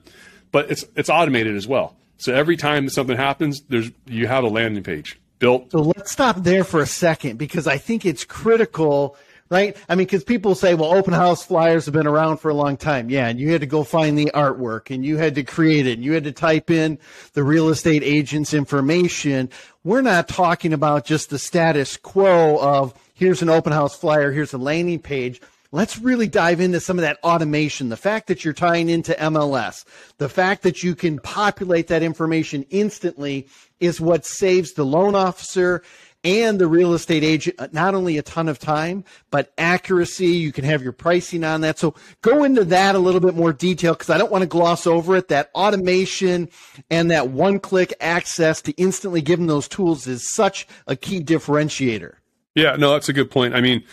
But 0.50 0.70
it's 0.70 0.84
it's 0.94 1.08
automated 1.10 1.56
as 1.56 1.66
well. 1.66 1.96
So 2.18 2.34
every 2.34 2.56
time 2.56 2.88
something 2.88 3.16
happens, 3.16 3.62
there's 3.68 3.90
you 4.06 4.26
have 4.26 4.44
a 4.44 4.48
landing 4.48 4.82
page 4.82 5.18
built. 5.38 5.70
So 5.70 5.80
let's 5.80 6.12
stop 6.12 6.36
there 6.42 6.64
for 6.64 6.80
a 6.80 6.86
second 6.86 7.38
because 7.38 7.66
I 7.66 7.78
think 7.78 8.04
it's 8.04 8.24
critical 8.24 9.16
right? 9.50 9.76
I 9.88 9.94
mean, 9.94 10.06
because 10.06 10.24
people 10.24 10.54
say, 10.54 10.74
well, 10.74 10.92
open 10.94 11.14
house 11.14 11.44
flyers 11.44 11.86
have 11.86 11.94
been 11.94 12.06
around 12.06 12.38
for 12.38 12.50
a 12.50 12.54
long 12.54 12.76
time. 12.76 13.10
Yeah, 13.10 13.28
and 13.28 13.40
you 13.40 13.50
had 13.52 13.62
to 13.62 13.66
go 13.66 13.82
find 13.82 14.18
the 14.18 14.30
artwork 14.34 14.94
and 14.94 15.04
you 15.04 15.16
had 15.16 15.34
to 15.36 15.42
create 15.42 15.86
it 15.86 15.94
and 15.94 16.04
you 16.04 16.12
had 16.12 16.24
to 16.24 16.32
type 16.32 16.70
in 16.70 16.98
the 17.32 17.42
real 17.42 17.68
estate 17.68 18.02
agent's 18.02 18.52
information. 18.52 19.50
We're 19.84 20.02
not 20.02 20.28
talking 20.28 20.72
about 20.72 21.04
just 21.04 21.30
the 21.30 21.38
status 21.38 21.96
quo 21.96 22.58
of 22.58 22.94
here's 23.14 23.42
an 23.42 23.48
open 23.48 23.72
house 23.72 23.96
flyer, 23.96 24.32
here's 24.32 24.52
a 24.52 24.58
landing 24.58 25.00
page. 25.00 25.40
Let's 25.70 25.98
really 25.98 26.28
dive 26.28 26.60
into 26.60 26.80
some 26.80 26.98
of 26.98 27.02
that 27.02 27.18
automation. 27.22 27.90
The 27.90 27.96
fact 27.96 28.28
that 28.28 28.42
you're 28.42 28.54
tying 28.54 28.88
into 28.88 29.12
MLS, 29.14 29.84
the 30.16 30.30
fact 30.30 30.62
that 30.62 30.82
you 30.82 30.94
can 30.94 31.18
populate 31.18 31.88
that 31.88 32.02
information 32.02 32.64
instantly 32.70 33.48
is 33.78 34.00
what 34.00 34.24
saves 34.24 34.72
the 34.72 34.86
loan 34.86 35.14
officer 35.14 35.82
and 36.24 36.58
the 36.58 36.66
real 36.66 36.94
estate 36.94 37.22
agent 37.22 37.72
not 37.72 37.94
only 37.94 38.18
a 38.18 38.22
ton 38.22 38.48
of 38.48 38.58
time 38.58 39.04
but 39.30 39.52
accuracy. 39.58 40.28
You 40.28 40.52
can 40.52 40.64
have 40.64 40.82
your 40.82 40.92
pricing 40.92 41.44
on 41.44 41.60
that. 41.60 41.78
So 41.78 41.94
go 42.22 42.44
into 42.44 42.64
that 42.64 42.94
a 42.94 42.98
little 42.98 43.20
bit 43.20 43.34
more 43.34 43.52
detail 43.52 43.92
because 43.92 44.10
i 44.10 44.18
don't 44.18 44.32
want 44.32 44.42
to 44.42 44.48
gloss 44.48 44.86
over 44.86 45.16
it. 45.16 45.28
That 45.28 45.50
automation 45.54 46.48
and 46.90 47.10
that 47.10 47.28
one 47.28 47.60
click 47.60 47.92
access 48.00 48.60
to 48.62 48.72
instantly 48.72 49.20
give 49.20 49.38
them 49.38 49.46
those 49.46 49.68
tools 49.68 50.06
is 50.06 50.28
such 50.32 50.66
a 50.86 50.96
key 50.96 51.22
differentiator. 51.22 52.14
Yeah 52.54 52.76
no 52.76 52.92
that's 52.92 53.08
a 53.08 53.12
good 53.12 53.30
point. 53.30 53.54
I 53.54 53.60
mean 53.60 53.84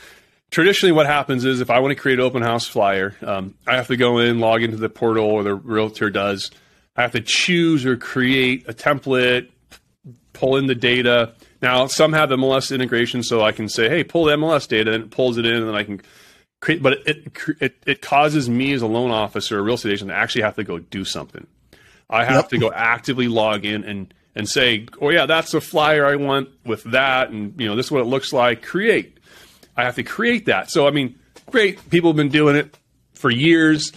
traditionally 0.51 0.91
what 0.91 1.05
happens 1.05 1.45
is 1.45 1.61
if 1.61 1.69
i 1.69 1.79
want 1.79 1.91
to 1.91 1.95
create 1.95 2.19
an 2.19 2.25
open 2.25 2.41
house 2.41 2.67
flyer 2.67 3.15
um, 3.21 3.53
i 3.67 3.75
have 3.75 3.87
to 3.87 3.97
go 3.97 4.19
in 4.19 4.39
log 4.39 4.61
into 4.63 4.77
the 4.77 4.89
portal 4.89 5.25
or 5.25 5.43
the 5.43 5.55
realtor 5.55 6.09
does 6.09 6.51
i 6.95 7.01
have 7.01 7.11
to 7.11 7.21
choose 7.21 7.85
or 7.85 7.97
create 7.97 8.67
a 8.67 8.73
template 8.73 9.49
pull 10.33 10.57
in 10.57 10.67
the 10.67 10.75
data 10.75 11.33
now, 11.65 11.87
some 11.87 12.13
have 12.13 12.29
MLS 12.29 12.71
integration, 12.71 13.23
so 13.23 13.41
I 13.41 13.51
can 13.51 13.67
say, 13.69 13.89
"Hey, 13.89 14.03
pull 14.03 14.25
the 14.25 14.33
MLS 14.33 14.67
data," 14.67 14.93
and 14.93 15.05
it 15.05 15.09
pulls 15.09 15.39
it 15.39 15.47
in, 15.47 15.55
and 15.55 15.67
then 15.67 15.73
I 15.73 15.83
can 15.83 15.99
create. 16.59 16.83
But 16.83 16.99
it 17.07 17.31
it 17.59 17.75
it 17.87 18.01
causes 18.01 18.47
me 18.47 18.71
as 18.73 18.83
a 18.83 18.87
loan 18.87 19.09
officer, 19.09 19.57
a 19.57 19.63
real 19.63 19.73
estate 19.73 19.93
agent, 19.93 20.11
to 20.11 20.15
actually 20.15 20.43
have 20.43 20.55
to 20.57 20.63
go 20.63 20.77
do 20.77 21.03
something. 21.03 21.47
I 22.07 22.23
have 22.23 22.35
yep. 22.35 22.49
to 22.49 22.57
go 22.59 22.71
actively 22.71 23.27
log 23.27 23.65
in 23.65 23.83
and 23.83 24.13
and 24.35 24.47
say, 24.47 24.85
"Oh 25.01 25.09
yeah, 25.09 25.25
that's 25.25 25.53
the 25.53 25.59
flyer 25.59 26.05
I 26.05 26.17
want 26.17 26.49
with 26.65 26.83
that," 26.83 27.31
and 27.31 27.59
you 27.59 27.67
know, 27.67 27.75
this 27.75 27.87
is 27.87 27.91
what 27.91 28.01
it 28.01 28.07
looks 28.07 28.31
like. 28.31 28.61
Create. 28.61 29.14
I 29.75 29.83
have 29.83 29.95
to 29.95 30.03
create 30.03 30.45
that. 30.45 30.71
So 30.71 30.87
I 30.87 30.91
mean, 30.91 31.19
great. 31.49 31.89
People 31.89 32.09
have 32.09 32.17
been 32.17 32.29
doing 32.29 32.55
it 32.55 32.77
for 33.13 33.29
years. 33.29 33.91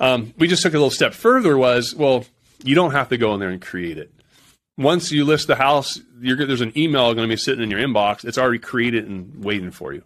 Um, 0.00 0.34
we 0.38 0.48
just 0.48 0.62
took 0.62 0.74
a 0.74 0.76
little 0.76 0.90
step 0.90 1.14
further. 1.14 1.56
Was 1.56 1.94
well, 1.94 2.24
you 2.62 2.74
don't 2.74 2.92
have 2.92 3.08
to 3.10 3.16
go 3.16 3.34
in 3.34 3.40
there 3.40 3.50
and 3.50 3.62
create 3.62 3.98
it 3.98 4.14
once 4.76 5.12
you 5.12 5.24
list 5.24 5.46
the 5.46 5.56
house, 5.56 6.00
there's 6.14 6.60
an 6.60 6.76
email 6.76 7.14
going 7.14 7.28
to 7.28 7.32
be 7.32 7.38
sitting 7.38 7.62
in 7.62 7.70
your 7.70 7.80
inbox. 7.80 8.24
It's 8.24 8.38
already 8.38 8.58
created 8.58 9.06
and 9.08 9.44
waiting 9.44 9.70
for 9.70 9.92
you. 9.92 10.02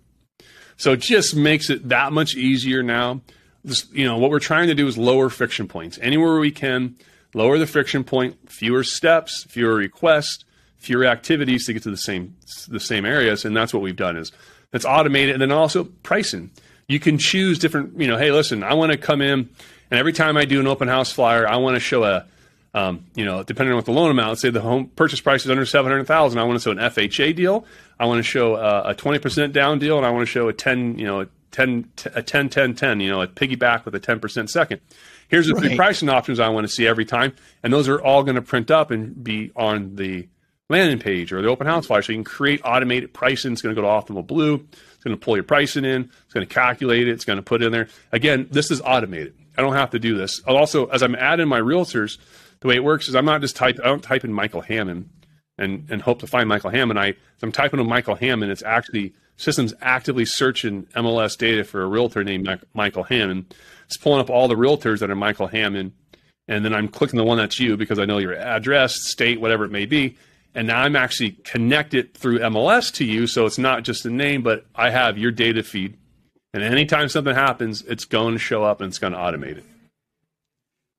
So 0.77 0.93
it 0.93 1.01
just 1.01 1.35
makes 1.35 1.71
it 1.71 1.89
that 1.89 2.13
much 2.13 2.35
easier 2.35 2.83
now. 2.83 3.23
This, 3.65 3.87
you 3.93 4.05
know, 4.05 4.19
what 4.19 4.31
we're 4.31 4.39
trying 4.39 4.69
to 4.69 4.75
do 4.75 4.87
is 4.87 4.97
lower 4.97 5.29
friction 5.31 5.67
points 5.69 5.99
anywhere 6.01 6.39
we 6.39 6.51
can. 6.51 6.97
lower 7.35 7.59
the 7.59 7.67
friction 7.67 8.05
point, 8.05 8.51
fewer 8.51 8.85
steps, 8.85 9.45
fewer 9.49 9.75
requests, 9.75 10.45
fewer 10.77 11.05
activities 11.05 11.67
to 11.67 11.73
get 11.73 11.83
to 11.83 11.91
the 11.91 11.97
same 11.97 12.37
the 12.69 12.81
same 12.81 13.05
areas, 13.05 13.45
and 13.45 13.57
that's 13.57 13.75
what 13.75 13.83
we've 13.83 13.97
done 13.97 14.17
is 14.17 14.33
it's 14.73 14.85
automated, 14.85 15.35
and 15.35 15.43
then 15.43 15.53
also 15.53 15.85
pricing. 15.85 16.51
You 16.87 17.01
can 17.01 17.19
choose 17.19 17.59
different. 17.59 18.01
You 18.01 18.07
know, 18.07 18.17
hey, 18.19 18.31
listen, 18.31 18.63
I 18.63 18.75
want 18.75 18.93
to 18.93 18.99
come 18.99 19.21
in, 19.21 19.49
and 19.91 19.99
every 19.99 20.13
time 20.13 20.37
I 20.37 20.45
do 20.45 20.61
an 20.61 20.67
open 20.67 20.89
house 20.89 21.13
flyer, 21.13 21.47
I 21.47 21.57
want 21.57 21.77
to 21.77 21.81
show 21.81 22.05
a 22.05 22.27
um, 22.75 23.07
you 23.15 23.25
know, 23.25 23.43
depending 23.43 23.73
on 23.73 23.77
what 23.77 23.87
the 23.87 23.93
loan 23.93 24.11
amount, 24.11 24.39
say 24.39 24.51
the 24.51 24.61
home 24.61 24.89
purchase 24.95 25.21
price 25.21 25.45
is 25.45 25.51
under 25.51 25.65
seven 25.65 25.91
hundred 25.91 26.07
thousand, 26.07 26.39
I 26.39 26.45
want 26.45 26.61
to 26.61 26.63
show 26.63 26.71
an 26.71 26.79
FHA 26.79 27.35
deal. 27.35 27.65
I 27.99 28.07
want 28.07 28.19
to 28.19 28.23
show 28.23 28.57
a 28.57 28.95
twenty 28.95 29.19
percent 29.19 29.53
down 29.53 29.79
deal, 29.79 29.97
and 29.97 30.07
I 30.07 30.11
want 30.11 30.23
to 30.23 30.31
show 30.31 30.49
a 30.49 30.53
ten, 30.53 30.99
you 30.99 31.07
know, 31.07 31.23
a 31.23 31.29
10, 31.51 31.89
a 32.15 32.23
10, 32.23 32.51
10, 32.51 32.75
10, 32.75 33.01
you 33.01 33.11
know, 33.11 33.23
a 33.23 33.27
piggyback 33.27 33.85
with 33.85 33.95
a 33.95 34.01
10% 34.01 34.49
second. 34.49 34.81
Here's 35.29 35.47
the 35.47 35.55
right. 35.55 35.65
three 35.65 35.77
pricing 35.77 36.09
options 36.09 36.41
I 36.41 36.49
want 36.51 36.67
to 36.67 36.73
see 36.73 36.87
every 36.87 37.05
time. 37.05 37.35
And 37.63 37.73
those 37.73 37.89
are 37.89 38.01
all 38.01 38.23
going 38.23 38.37
to 38.37 38.43
print 38.43 38.71
up 38.71 38.91
and 38.91 39.23
be 39.25 39.51
on 39.57 39.97
the 39.97 40.29
landing 40.69 40.99
page 40.99 41.33
or 41.33 41.41
the 41.43 41.49
open 41.49 41.67
house 41.67 41.87
flyer. 41.87 42.03
So 42.03 42.13
you 42.13 42.19
can 42.19 42.25
create 42.25 42.61
automated 42.65 43.15
pricing. 43.15 43.53
It's 43.53 43.63
going 43.63 43.75
to 43.75 43.81
go 43.81 43.87
to 43.87 44.13
Optimal 44.13 44.27
Blue. 44.27 44.67
It's 44.73 45.05
going 45.05 45.17
to 45.17 45.23
pull 45.23 45.37
your 45.37 45.45
pricing 45.45 45.85
in. 45.85 46.11
It's 46.25 46.35
going 46.35 46.47
to 46.47 46.53
calculate 46.53 47.09
it. 47.09 47.13
It's 47.13 47.25
going 47.25 47.39
to 47.39 47.43
put 47.43 47.63
it 47.63 47.67
in 47.67 47.73
there. 47.73 47.89
Again, 48.13 48.49
this 48.51 48.71
is 48.71 48.81
automated. 48.83 49.35
I 49.57 49.63
don't 49.63 49.75
have 49.75 49.91
to 49.91 49.99
do 49.99 50.17
this. 50.17 50.41
I'll 50.47 50.57
also, 50.57 50.87
as 50.87 51.03
I'm 51.03 51.15
adding 51.15 51.49
my 51.49 51.61
realtors, 51.61 52.19
the 52.61 52.69
way 52.69 52.77
it 52.77 52.85
works 52.85 53.09
is 53.09 53.15
I'm 53.15 53.25
not 53.25 53.41
just 53.41 53.57
type. 53.57 53.79
I 53.83 53.87
don't 53.87 54.03
type 54.03 54.25
in 54.25 54.33
Michael 54.33 54.61
Hammond 54.61 55.11
and 55.57 55.87
and 55.91 56.03
hope 56.03 56.21
to 56.21 56.27
find 56.27 56.49
Michael 56.49 56.71
Hammond. 56.71 56.99
I 56.99 57.15
I'm 57.43 57.53
typing 57.53 57.81
in 57.81 57.89
Michael 57.89 58.15
Hammond. 58.15 58.53
It's 58.53 58.63
actually 58.63 59.15
systems 59.37 59.75
actively 59.81 60.25
searching 60.25 60.85
MLS 60.97 61.37
data 61.37 61.65
for 61.65 61.83
a 61.83 61.87
realtor 61.87 62.25
named 62.25 62.49
Michael 62.75 63.05
Hammond. 63.05 63.55
It's 63.87 63.97
pulling 63.97 64.21
up 64.21 64.31
all 64.31 64.49
the 64.49 64.57
realtors 64.57 64.99
that 65.01 65.11
are 65.11 65.17
Michael 65.17 65.47
Hammond, 65.47 65.93
and 66.47 66.65
then 66.65 66.75
I'm 66.75 66.89
clicking 66.89 67.17
the 67.17 67.25
one 67.25 67.39
that's 67.39 67.59
you 67.59 67.77
because 67.77 67.99
I 67.99 68.05
know 68.05 68.19
your 68.19 68.35
address, 68.35 68.97
state, 69.09 69.41
whatever 69.41 69.65
it 69.65 69.71
may 69.71 69.87
be. 69.87 70.17
And 70.55 70.67
now 70.67 70.83
I'm 70.83 70.97
actually 70.97 71.33
connected 71.45 72.15
through 72.15 72.41
MLS 72.41 72.93
to 72.95 73.05
you, 73.05 73.27
so 73.27 73.47
it's 73.47 73.59
not 73.59 73.85
just 73.85 74.07
a 74.07 74.11
name, 74.11 74.43
but 74.43 74.67
I 74.75 74.91
have 74.91 75.19
your 75.19 75.31
data 75.31 75.63
feed. 75.63 75.97
And 76.55 76.63
anytime 76.63 77.09
something 77.09 77.35
happens, 77.35 77.83
it's 77.83 78.05
going 78.05 78.35
to 78.35 78.39
show 78.39 78.65
up 78.65 78.81
and 78.81 78.89
it's 78.89 78.99
going 78.99 79.13
to 79.13 79.19
automate 79.19 79.59
it. 79.59 79.65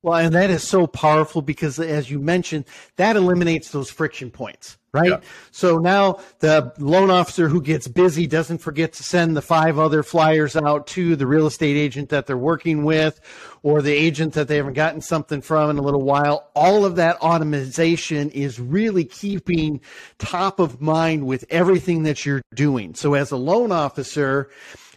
Well, 0.02 0.18
and 0.18 0.34
that 0.34 0.48
is 0.48 0.66
so 0.66 0.86
powerful 0.86 1.42
because, 1.42 1.78
as 1.78 2.10
you 2.10 2.20
mentioned, 2.20 2.64
that 2.96 3.16
eliminates 3.16 3.70
those 3.70 3.90
friction 3.90 4.30
points, 4.30 4.78
right? 4.92 5.10
Yeah. 5.10 5.20
So 5.50 5.78
now 5.78 6.18
the 6.40 6.72
loan 6.78 7.10
officer 7.10 7.48
who 7.48 7.62
gets 7.62 7.86
busy 7.88 8.26
doesn't 8.26 8.58
forget 8.58 8.92
to 8.94 9.02
send 9.02 9.36
the 9.36 9.42
five 9.42 9.78
other 9.78 10.02
flyers 10.02 10.56
out 10.56 10.86
to 10.88 11.16
the 11.16 11.26
real 11.26 11.46
estate 11.46 11.76
agent 11.76 12.08
that 12.08 12.26
they're 12.26 12.36
working 12.36 12.84
with 12.84 13.20
or 13.62 13.82
the 13.82 13.92
agent 13.92 14.34
that 14.34 14.48
they 14.48 14.56
haven't 14.56 14.74
gotten 14.74 15.00
something 15.00 15.40
from 15.42 15.70
in 15.70 15.78
a 15.78 15.82
little 15.82 16.02
while. 16.02 16.50
All 16.54 16.84
of 16.84 16.96
that 16.96 17.16
automation 17.18 18.30
is 18.30 18.58
really 18.58 19.04
keeping 19.04 19.80
top 20.18 20.58
of 20.58 20.80
mind 20.80 21.26
with 21.26 21.44
everything 21.50 22.02
that 22.04 22.24
you're 22.24 22.42
doing. 22.54 22.94
So 22.94 23.14
as 23.14 23.30
a 23.30 23.36
loan 23.36 23.72
officer, 23.72 24.50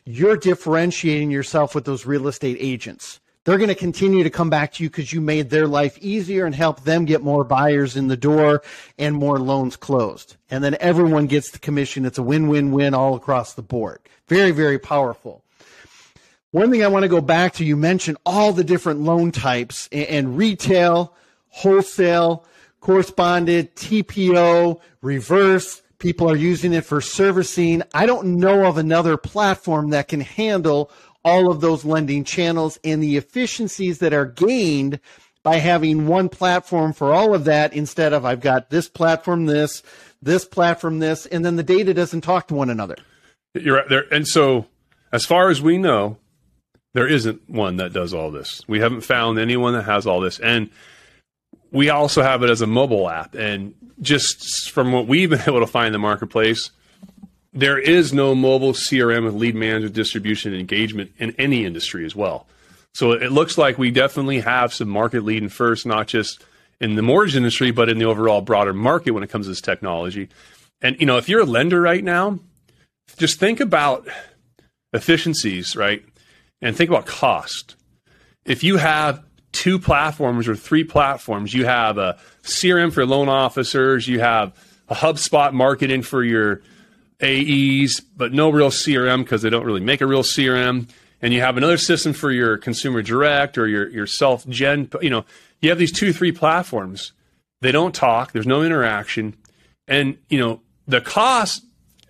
you're 0.06 0.38
differentiating 0.38 1.32
yourself 1.32 1.76
with 1.76 1.86
those 1.86 2.06
real 2.06 2.28
estate 2.28 2.58
agents 2.60 3.20
they're 3.44 3.58
going 3.58 3.70
to 3.70 3.76
continue 3.76 4.24
to 4.24 4.30
come 4.30 4.50
back 4.50 4.74
to 4.74 4.84
you 4.84 4.90
because 4.90 5.12
you 5.12 5.20
made 5.20 5.50
their 5.50 5.68
life 5.68 5.98
easier 6.00 6.46
and 6.46 6.56
help 6.56 6.84
them 6.84 7.06
get 7.06 7.22
more 7.22 7.44
buyers 7.44 7.98
in 7.98 8.08
the 8.08 8.18
door 8.18 8.62
and 8.98 9.16
more 9.16 9.40
loans 9.40 9.76
closed. 9.76 10.38
And 10.50 10.64
then 10.64 10.78
everyone 10.80 11.28
gets 11.28 11.52
the 11.52 11.60
commission. 11.60 12.06
It's 12.06 12.18
a 12.18 12.24
win 12.24 12.48
win 12.48 12.72
win 12.72 12.94
all 12.94 13.16
across 13.16 13.54
the 13.54 13.62
board. 13.62 14.00
Very, 14.28 14.52
very 14.52 14.80
powerful. 14.80 15.44
One 16.52 16.70
thing 16.72 16.84
I 16.84 16.88
want 16.88 17.04
to 17.04 17.10
go 17.10 17.20
back 17.20 17.54
to 17.54 17.66
you 17.66 17.76
mentioned 17.76 18.18
all 18.26 18.54
the 18.54 18.64
different 18.64 19.02
loan 19.02 19.32
types 19.32 19.90
and 19.92 20.38
retail, 20.38 21.16
wholesale, 21.50 22.46
correspondent, 22.80 23.76
TPO, 23.76 24.80
reverse. 25.02 25.82
People 25.98 26.30
are 26.30 26.36
using 26.36 26.74
it 26.74 26.86
for 26.86 27.02
servicing. 27.02 27.82
I 27.94 28.06
don't 28.06 28.38
know 28.38 28.68
of 28.68 28.78
another 28.78 29.18
platform 29.18 29.90
that 29.90 30.10
can 30.10 30.22
handle 30.22 30.92
all 31.24 31.50
of 31.50 31.62
those 31.62 31.86
lending 31.86 32.24
channels 32.24 32.78
and 32.84 33.02
the 33.02 33.18
efficiencies 33.18 34.00
that 34.00 34.14
are 34.14 34.26
gained 34.26 35.00
by 35.44 35.58
having 35.58 36.08
one 36.08 36.30
platform 36.30 36.94
for 36.94 37.14
all 37.14 37.36
of 37.36 37.46
that 37.46 37.74
instead 37.74 38.14
of 38.14 38.26
I've 38.26 38.40
got 38.40 38.70
this 38.70 38.88
platform, 38.88 39.46
this, 39.46 39.84
this 40.22 40.46
platform, 40.46 41.00
this, 41.00 41.26
and 41.26 41.44
then 41.44 41.58
the 41.58 41.64
data 41.64 41.94
doesn't 41.94 42.22
talk 42.22 42.48
to 42.48 42.56
one 42.56 42.70
another. 42.70 42.96
You're 43.54 43.78
right 43.78 43.90
there. 43.90 44.06
And 44.12 44.28
so, 44.28 44.68
as 45.12 45.26
far 45.26 45.50
as 45.50 45.62
we 45.62 45.78
know, 45.78 46.18
there 46.94 47.08
isn't 47.08 47.50
one 47.50 47.78
that 47.78 47.94
does 47.94 48.14
all 48.14 48.32
this. 48.32 48.62
We 48.68 48.80
haven't 48.80 49.02
found 49.02 49.38
anyone 49.38 49.74
that 49.74 49.84
has 49.84 50.08
all 50.08 50.22
this. 50.22 50.40
And 50.40 50.70
we 51.72 51.90
also 51.90 52.22
have 52.22 52.44
it 52.44 52.50
as 52.50 52.62
a 52.62 52.68
mobile 52.68 53.10
app. 53.10 53.36
And 53.36 53.74
just 54.02 54.72
from 54.72 54.92
what 54.92 55.08
we've 55.08 55.30
been 55.30 55.42
able 55.48 55.60
to 55.60 55.68
find 55.68 55.88
in 55.88 55.94
the 55.94 56.00
marketplace, 56.00 56.72
there 57.54 57.78
is 57.78 58.14
no 58.14 58.34
mobile 58.34 58.74
CRM 58.74 59.26
with 59.26 59.36
lead 59.36 59.56
management, 59.56 59.94
distribution, 59.94 60.52
and 60.52 60.60
engagement 60.60 61.12
in 61.18 61.36
any 61.38 61.66
industry 61.66 62.06
as 62.06 62.16
well. 62.16 62.48
So 62.94 63.12
it 63.12 63.32
looks 63.32 63.58
like 63.58 63.78
we 63.78 63.92
definitely 63.92 64.40
have 64.40 64.74
some 64.74 64.90
market 64.90 65.24
leading 65.24 65.50
first, 65.50 65.86
not 65.86 66.08
just 66.08 66.44
in 66.80 66.96
the 66.96 67.02
mortgage 67.02 67.36
industry, 67.36 67.72
but 67.72 67.90
in 67.90 67.98
the 67.98 68.06
overall 68.06 68.42
broader 68.42 68.74
market 68.74 69.12
when 69.12 69.24
it 69.24 69.30
comes 69.30 69.46
to 69.46 69.52
this 69.52 69.62
technology. 69.62 70.30
And 70.82 71.00
you 71.00 71.06
know, 71.06 71.18
if 71.18 71.30
you're 71.30 71.42
a 71.42 71.46
lender 71.46 71.80
right 71.80 72.04
now, 72.04 72.40
just 73.18 73.40
think 73.40 73.60
about 73.60 74.08
efficiencies, 74.92 75.76
right? 75.76 76.04
And 76.62 76.76
think 76.76 76.90
about 76.90 77.06
cost. 77.06 77.76
If 78.46 78.64
you 78.64 78.78
have 78.78 79.24
two 79.52 79.80
platforms 79.80 80.48
or 80.48 80.56
three 80.56 80.84
platforms, 80.84 81.54
you 81.54 81.66
have 81.66 81.98
a 81.98 82.18
CRM 82.44 82.92
for 82.92 83.06
loan 83.06 83.30
officers, 83.30 84.08
you 84.08 84.20
have 84.20 84.54
a 84.90 84.96
HubSpot 84.96 85.54
marketing 85.54 86.02
for 86.02 86.24
your 86.24 86.62
AEs, 87.24 88.00
but 88.00 88.34
no 88.34 88.50
real 88.50 88.70
CRM 88.70 89.24
because 89.24 89.42
they 89.42 89.50
don't 89.50 89.66
really 89.66 89.82
make 89.82 90.02
a 90.02 90.08
real 90.08 90.24
CRM. 90.24 90.90
And 91.22 91.34
you 91.34 91.40
have 91.40 91.56
another 91.56 91.78
system 91.78 92.12
for 92.12 92.32
your 92.32 92.58
consumer 92.58 93.02
direct 93.02 93.58
or 93.58 93.68
your, 93.68 93.88
your 93.90 94.06
self 94.06 94.48
gen. 94.50 94.90
You 95.02 95.10
know, 95.10 95.26
you 95.62 95.70
have 95.70 95.80
these 95.80 95.92
two, 95.92 96.12
three 96.12 96.34
platforms. 96.34 97.14
They 97.62 97.72
don't 97.72 97.96
talk. 97.96 98.34
There's 98.34 98.46
no 98.46 98.62
interaction. 98.62 99.36
And, 99.88 100.18
you 100.30 100.38
know, 100.38 100.62
the 100.86 101.00
cost, 101.00 101.64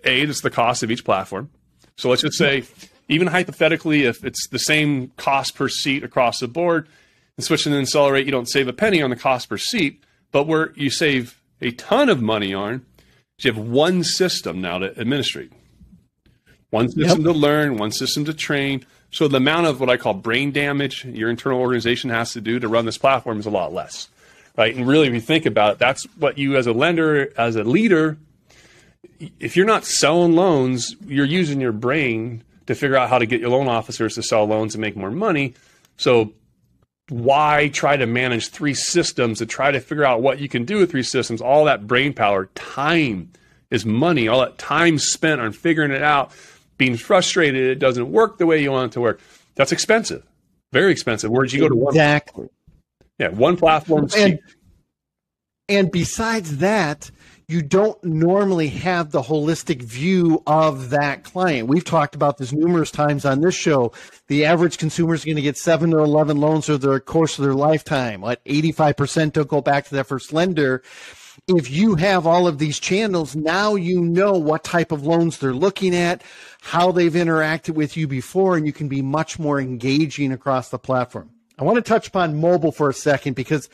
A, 0.04 0.20
it's 0.22 0.40
the 0.40 0.50
cost 0.50 0.82
of 0.82 0.90
each 0.90 1.04
platform. 1.04 1.50
So 1.96 2.10
let's 2.10 2.22
just 2.22 2.36
say, 2.36 2.64
even 3.08 3.28
hypothetically, 3.28 4.02
if 4.02 4.24
it's 4.24 4.48
the 4.48 4.58
same 4.58 5.12
cost 5.16 5.54
per 5.54 5.68
seat 5.68 6.02
across 6.02 6.40
the 6.40 6.48
board, 6.48 6.88
and 7.36 7.44
switching 7.44 7.72
to 7.72 7.78
Insellerate, 7.78 8.24
you 8.24 8.30
don't 8.30 8.48
save 8.48 8.68
a 8.68 8.72
penny 8.72 9.02
on 9.02 9.10
the 9.10 9.16
cost 9.16 9.48
per 9.48 9.58
seat, 9.58 10.04
but 10.32 10.46
where 10.46 10.72
you 10.76 10.90
save 10.90 11.40
a 11.60 11.70
ton 11.72 12.08
of 12.08 12.20
money 12.22 12.54
on 12.54 12.84
you 13.38 13.52
have 13.52 13.58
one 13.58 14.04
system 14.04 14.60
now 14.60 14.78
to 14.78 14.98
administrate, 14.98 15.52
one 16.70 16.88
system 16.88 17.22
yep. 17.22 17.32
to 17.32 17.38
learn, 17.38 17.76
one 17.76 17.90
system 17.90 18.24
to 18.24 18.34
train. 18.34 18.84
So 19.10 19.28
the 19.28 19.36
amount 19.36 19.66
of 19.66 19.80
what 19.80 19.90
I 19.90 19.96
call 19.96 20.14
brain 20.14 20.52
damage 20.52 21.04
your 21.04 21.30
internal 21.30 21.60
organization 21.60 22.10
has 22.10 22.32
to 22.32 22.40
do 22.40 22.58
to 22.58 22.68
run 22.68 22.84
this 22.84 22.98
platform 22.98 23.38
is 23.38 23.46
a 23.46 23.50
lot 23.50 23.72
less, 23.72 24.08
right? 24.56 24.74
And 24.74 24.86
really, 24.86 25.08
if 25.08 25.14
you 25.14 25.20
think 25.20 25.46
about 25.46 25.72
it, 25.72 25.78
that's 25.78 26.04
what 26.18 26.38
you 26.38 26.56
as 26.56 26.66
a 26.66 26.72
lender, 26.72 27.32
as 27.36 27.56
a 27.56 27.64
leader, 27.64 28.16
if 29.38 29.56
you're 29.56 29.66
not 29.66 29.84
selling 29.84 30.34
loans, 30.34 30.96
you're 31.06 31.24
using 31.24 31.60
your 31.60 31.72
brain 31.72 32.42
to 32.66 32.74
figure 32.74 32.96
out 32.96 33.08
how 33.08 33.18
to 33.18 33.26
get 33.26 33.40
your 33.40 33.50
loan 33.50 33.68
officers 33.68 34.14
to 34.14 34.22
sell 34.22 34.44
loans 34.44 34.74
and 34.74 34.80
make 34.80 34.96
more 34.96 35.10
money. 35.10 35.54
So 35.96 36.32
why 37.08 37.68
try 37.72 37.96
to 37.96 38.06
manage 38.06 38.48
three 38.48 38.74
systems 38.74 39.38
to 39.38 39.46
try 39.46 39.70
to 39.70 39.80
figure 39.80 40.04
out 40.04 40.22
what 40.22 40.38
you 40.38 40.48
can 40.48 40.64
do 40.64 40.78
with 40.78 40.90
three 40.90 41.02
systems? 41.02 41.40
All 41.40 41.64
that 41.66 41.86
brain 41.86 42.12
power, 42.12 42.46
time 42.54 43.30
is 43.70 43.84
money. 43.84 44.28
All 44.28 44.40
that 44.40 44.58
time 44.58 44.98
spent 44.98 45.40
on 45.40 45.52
figuring 45.52 45.90
it 45.90 46.02
out, 46.02 46.32
being 46.78 46.96
frustrated 46.96 47.62
it 47.62 47.78
doesn't 47.78 48.10
work 48.10 48.38
the 48.38 48.46
way 48.46 48.62
you 48.62 48.70
want 48.70 48.92
it 48.92 48.94
to 48.94 49.00
work. 49.00 49.20
That's 49.54 49.72
expensive, 49.72 50.24
very 50.72 50.92
expensive. 50.92 51.30
Whereas 51.30 51.52
you 51.52 51.60
go 51.60 51.68
to 51.68 51.76
one 51.76 51.92
exactly, 51.92 52.48
yeah, 53.18 53.28
one 53.28 53.56
platform. 53.56 54.08
And, 54.16 54.40
and 55.68 55.92
besides 55.92 56.58
that, 56.58 57.10
you 57.48 57.62
don't 57.62 58.02
normally 58.02 58.68
have 58.68 59.10
the 59.10 59.22
holistic 59.22 59.82
view 59.82 60.42
of 60.46 60.90
that 60.90 61.24
client. 61.24 61.68
We've 61.68 61.84
talked 61.84 62.14
about 62.14 62.38
this 62.38 62.52
numerous 62.52 62.90
times 62.90 63.24
on 63.24 63.40
this 63.40 63.54
show. 63.54 63.92
The 64.28 64.44
average 64.46 64.78
consumer 64.78 65.14
is 65.14 65.24
going 65.24 65.36
to 65.36 65.42
get 65.42 65.58
seven 65.58 65.90
to 65.90 65.98
11 65.98 66.38
loans 66.38 66.70
over 66.70 66.94
the 66.94 67.00
course 67.00 67.38
of 67.38 67.44
their 67.44 67.54
lifetime. 67.54 68.22
Like 68.22 68.42
85% 68.44 69.32
don't 69.32 69.48
go 69.48 69.60
back 69.60 69.84
to 69.86 69.94
their 69.94 70.04
first 70.04 70.32
lender. 70.32 70.82
If 71.46 71.70
you 71.70 71.96
have 71.96 72.26
all 72.26 72.46
of 72.46 72.58
these 72.58 72.78
channels, 72.78 73.36
now 73.36 73.74
you 73.74 74.00
know 74.00 74.32
what 74.32 74.64
type 74.64 74.92
of 74.92 75.04
loans 75.04 75.38
they're 75.38 75.52
looking 75.52 75.94
at, 75.94 76.22
how 76.62 76.92
they've 76.92 77.12
interacted 77.12 77.74
with 77.74 77.96
you 77.96 78.06
before, 78.06 78.56
and 78.56 78.66
you 78.66 78.72
can 78.72 78.88
be 78.88 79.02
much 79.02 79.38
more 79.38 79.60
engaging 79.60 80.32
across 80.32 80.70
the 80.70 80.78
platform. 80.78 81.30
I 81.58 81.64
want 81.64 81.76
to 81.76 81.82
touch 81.82 82.08
upon 82.08 82.40
mobile 82.40 82.72
for 82.72 82.88
a 82.88 82.94
second 82.94 83.34
because 83.34 83.68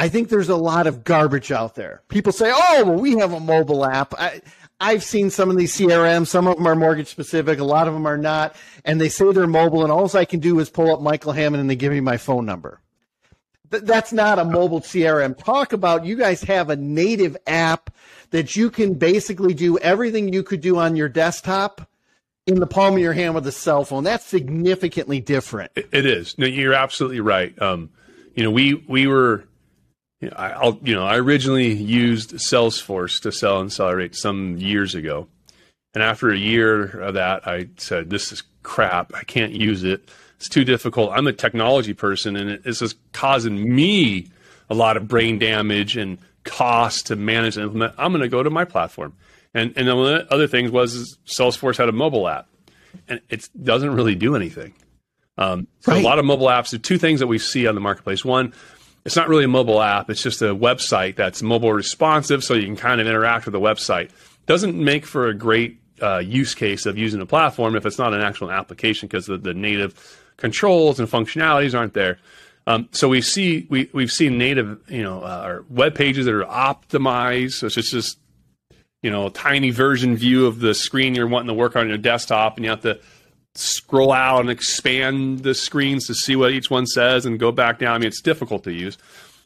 I 0.00 0.08
think 0.08 0.28
there's 0.28 0.48
a 0.48 0.56
lot 0.56 0.86
of 0.86 1.04
garbage 1.04 1.52
out 1.52 1.74
there. 1.74 2.02
People 2.08 2.32
say, 2.32 2.50
"Oh, 2.54 2.84
well, 2.86 2.98
we 2.98 3.18
have 3.18 3.32
a 3.32 3.40
mobile 3.40 3.84
app." 3.84 4.14
I, 4.18 4.40
I've 4.80 5.04
seen 5.04 5.28
some 5.30 5.50
of 5.50 5.56
these 5.58 5.76
CRMs. 5.76 6.28
Some 6.28 6.46
of 6.46 6.56
them 6.56 6.66
are 6.66 6.74
mortgage 6.74 7.08
specific. 7.08 7.58
A 7.58 7.64
lot 7.64 7.86
of 7.86 7.92
them 7.92 8.06
are 8.06 8.16
not. 8.16 8.56
And 8.84 8.98
they 8.98 9.10
say 9.10 9.30
they're 9.30 9.46
mobile, 9.46 9.82
and 9.82 9.92
all 9.92 10.10
I 10.16 10.24
can 10.24 10.40
do 10.40 10.58
is 10.58 10.70
pull 10.70 10.92
up 10.92 11.02
Michael 11.02 11.32
Hammond 11.32 11.60
and 11.60 11.68
they 11.68 11.76
give 11.76 11.92
me 11.92 12.00
my 12.00 12.16
phone 12.16 12.46
number. 12.46 12.80
th- 13.70 13.82
that's 13.84 14.12
not 14.12 14.38
a 14.38 14.44
mobile 14.44 14.80
CRM. 14.80 15.36
Talk 15.36 15.74
about 15.74 16.06
you 16.06 16.16
guys 16.16 16.42
have 16.44 16.70
a 16.70 16.76
native 16.76 17.36
app 17.46 17.90
that 18.30 18.56
you 18.56 18.70
can 18.70 18.94
basically 18.94 19.52
do 19.52 19.76
everything 19.78 20.32
you 20.32 20.42
could 20.42 20.62
do 20.62 20.78
on 20.78 20.96
your 20.96 21.08
desktop 21.10 21.86
in 22.46 22.58
the 22.58 22.66
palm 22.66 22.94
of 22.94 23.00
your 23.00 23.12
hand 23.12 23.34
with 23.34 23.46
a 23.46 23.52
cell 23.52 23.84
phone. 23.84 24.02
That's 24.04 24.24
significantly 24.24 25.20
different. 25.20 25.72
It 25.76 26.06
is. 26.06 26.38
No, 26.38 26.46
you're 26.46 26.72
absolutely 26.74 27.20
right. 27.20 27.60
Um, 27.60 27.90
you 28.34 28.42
know, 28.42 28.50
we 28.50 28.82
we 28.88 29.06
were. 29.06 29.44
You 30.20 30.28
know, 30.28 30.36
I, 30.36 30.64
will 30.64 30.78
you 30.82 30.94
know, 30.94 31.06
I 31.06 31.16
originally 31.16 31.72
used 31.72 32.32
Salesforce 32.32 33.20
to 33.22 33.32
sell 33.32 33.60
and 33.60 33.70
accelerate 33.70 34.14
some 34.14 34.58
years 34.58 34.94
ago, 34.94 35.28
and 35.94 36.02
after 36.02 36.30
a 36.30 36.36
year 36.36 36.84
of 37.00 37.14
that, 37.14 37.46
I 37.46 37.68
said, 37.78 38.10
"This 38.10 38.30
is 38.30 38.42
crap. 38.62 39.14
I 39.14 39.24
can't 39.24 39.52
use 39.52 39.82
it. 39.82 40.08
It's 40.36 40.48
too 40.48 40.64
difficult. 40.64 41.10
I'm 41.12 41.26
a 41.26 41.32
technology 41.32 41.94
person, 41.94 42.36
and 42.36 42.50
it, 42.50 42.62
it's 42.64 42.80
just 42.80 42.96
causing 43.12 43.74
me 43.74 44.28
a 44.68 44.74
lot 44.74 44.96
of 44.96 45.08
brain 45.08 45.38
damage 45.38 45.96
and 45.96 46.18
cost 46.44 47.06
to 47.06 47.16
manage 47.16 47.56
and 47.56 47.64
implement. 47.64 47.94
I'm 47.96 48.12
going 48.12 48.22
to 48.22 48.28
go 48.28 48.42
to 48.42 48.50
my 48.50 48.64
platform." 48.64 49.14
And 49.54 49.72
and 49.76 49.88
one 49.88 50.12
of 50.12 50.28
the 50.28 50.34
other 50.34 50.46
things 50.46 50.70
was 50.70 51.18
Salesforce 51.26 51.78
had 51.78 51.88
a 51.88 51.92
mobile 51.92 52.28
app, 52.28 52.46
and 53.08 53.20
it 53.30 53.48
doesn't 53.62 53.94
really 53.94 54.14
do 54.14 54.36
anything. 54.36 54.74
Um, 55.38 55.66
so 55.80 55.92
right. 55.92 56.04
a 56.04 56.06
lot 56.06 56.18
of 56.18 56.26
mobile 56.26 56.48
apps. 56.48 56.70
There 56.70 56.78
are 56.78 56.82
two 56.82 56.98
things 56.98 57.20
that 57.20 57.26
we 57.26 57.38
see 57.38 57.66
on 57.66 57.74
the 57.74 57.80
marketplace. 57.80 58.24
One, 58.24 58.52
it's 59.04 59.16
not 59.16 59.28
really 59.28 59.44
a 59.44 59.48
mobile 59.48 59.80
app; 59.80 60.10
it's 60.10 60.22
just 60.22 60.42
a 60.42 60.54
website 60.54 61.16
that's 61.16 61.42
mobile 61.42 61.72
responsive, 61.72 62.44
so 62.44 62.54
you 62.54 62.66
can 62.66 62.76
kind 62.76 63.00
of 63.00 63.06
interact 63.06 63.46
with 63.46 63.52
the 63.52 63.60
website. 63.60 64.10
Doesn't 64.46 64.76
make 64.76 65.06
for 65.06 65.28
a 65.28 65.34
great 65.34 65.80
uh, 66.02 66.18
use 66.18 66.54
case 66.54 66.86
of 66.86 66.98
using 66.98 67.20
a 67.20 67.26
platform 67.26 67.76
if 67.76 67.86
it's 67.86 67.98
not 67.98 68.14
an 68.14 68.20
actual 68.20 68.50
application 68.50 69.06
because 69.06 69.26
the, 69.26 69.38
the 69.38 69.54
native 69.54 69.94
controls 70.36 70.98
and 70.98 71.08
functionalities 71.08 71.78
aren't 71.78 71.94
there. 71.94 72.18
Um, 72.66 72.88
so 72.92 73.08
we 73.08 73.20
see 73.20 73.66
we 73.70 73.90
we've 73.92 74.10
seen 74.10 74.38
native 74.38 74.78
you 74.88 75.02
know 75.02 75.22
uh, 75.22 75.62
web 75.68 75.94
pages 75.94 76.26
that 76.26 76.34
are 76.34 76.44
optimized. 76.44 77.52
So 77.52 77.66
it's 77.66 77.74
just, 77.74 77.92
just 77.92 78.18
you 79.02 79.10
know, 79.10 79.26
a 79.26 79.30
tiny 79.30 79.70
version 79.70 80.16
view 80.16 80.46
of 80.46 80.60
the 80.60 80.74
screen 80.74 81.14
you're 81.14 81.26
wanting 81.26 81.48
to 81.48 81.54
work 81.54 81.74
on 81.74 81.88
your 81.88 81.98
desktop, 81.98 82.56
and 82.56 82.64
you 82.64 82.70
have 82.70 82.82
to 82.82 83.00
scroll 83.54 84.12
out 84.12 84.40
and 84.40 84.50
expand 84.50 85.40
the 85.40 85.54
screens 85.54 86.06
to 86.06 86.14
see 86.14 86.36
what 86.36 86.52
each 86.52 86.70
one 86.70 86.86
says 86.86 87.26
and 87.26 87.38
go 87.38 87.50
back 87.52 87.78
down. 87.78 87.94
I 87.94 87.98
mean, 87.98 88.08
it's 88.08 88.22
difficult 88.22 88.64
to 88.64 88.72
use. 88.72 88.96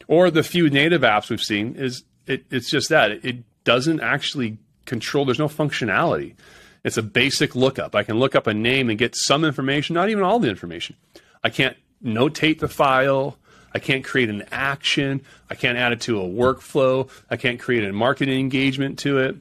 Or 0.07 0.29
the 0.29 0.43
few 0.43 0.69
native 0.69 1.01
apps 1.01 1.29
we've 1.29 1.41
seen 1.41 1.75
is 1.75 2.03
it, 2.27 2.45
it's 2.51 2.69
just 2.69 2.89
that 2.89 3.11
it, 3.25 3.43
doesn't 3.65 3.99
actually 3.99 4.59
control. 4.85 5.25
There's 5.25 5.39
no 5.39 5.49
functionality. 5.49 6.35
It's 6.83 6.97
a 6.97 7.01
basic 7.01 7.55
lookup. 7.55 7.95
I 7.95 8.03
can 8.03 8.19
look 8.19 8.35
up 8.35 8.45
a 8.47 8.53
name 8.53 8.89
and 8.89 8.97
get 8.99 9.15
some 9.15 9.43
information, 9.43 9.95
not 9.95 10.09
even 10.09 10.23
all 10.23 10.39
the 10.39 10.49
information. 10.49 10.95
I 11.43 11.49
can't 11.49 11.75
notate 12.03 12.59
the 12.59 12.67
file. 12.67 13.37
I 13.73 13.79
can't 13.79 14.05
create 14.05 14.29
an 14.29 14.43
action. 14.51 15.21
I 15.49 15.55
can't 15.55 15.77
add 15.77 15.91
it 15.91 16.01
to 16.01 16.21
a 16.21 16.23
workflow. 16.23 17.09
I 17.29 17.37
can't 17.37 17.59
create 17.59 17.83
a 17.83 17.91
marketing 17.91 18.39
engagement 18.39 18.99
to 18.99 19.17
it. 19.17 19.35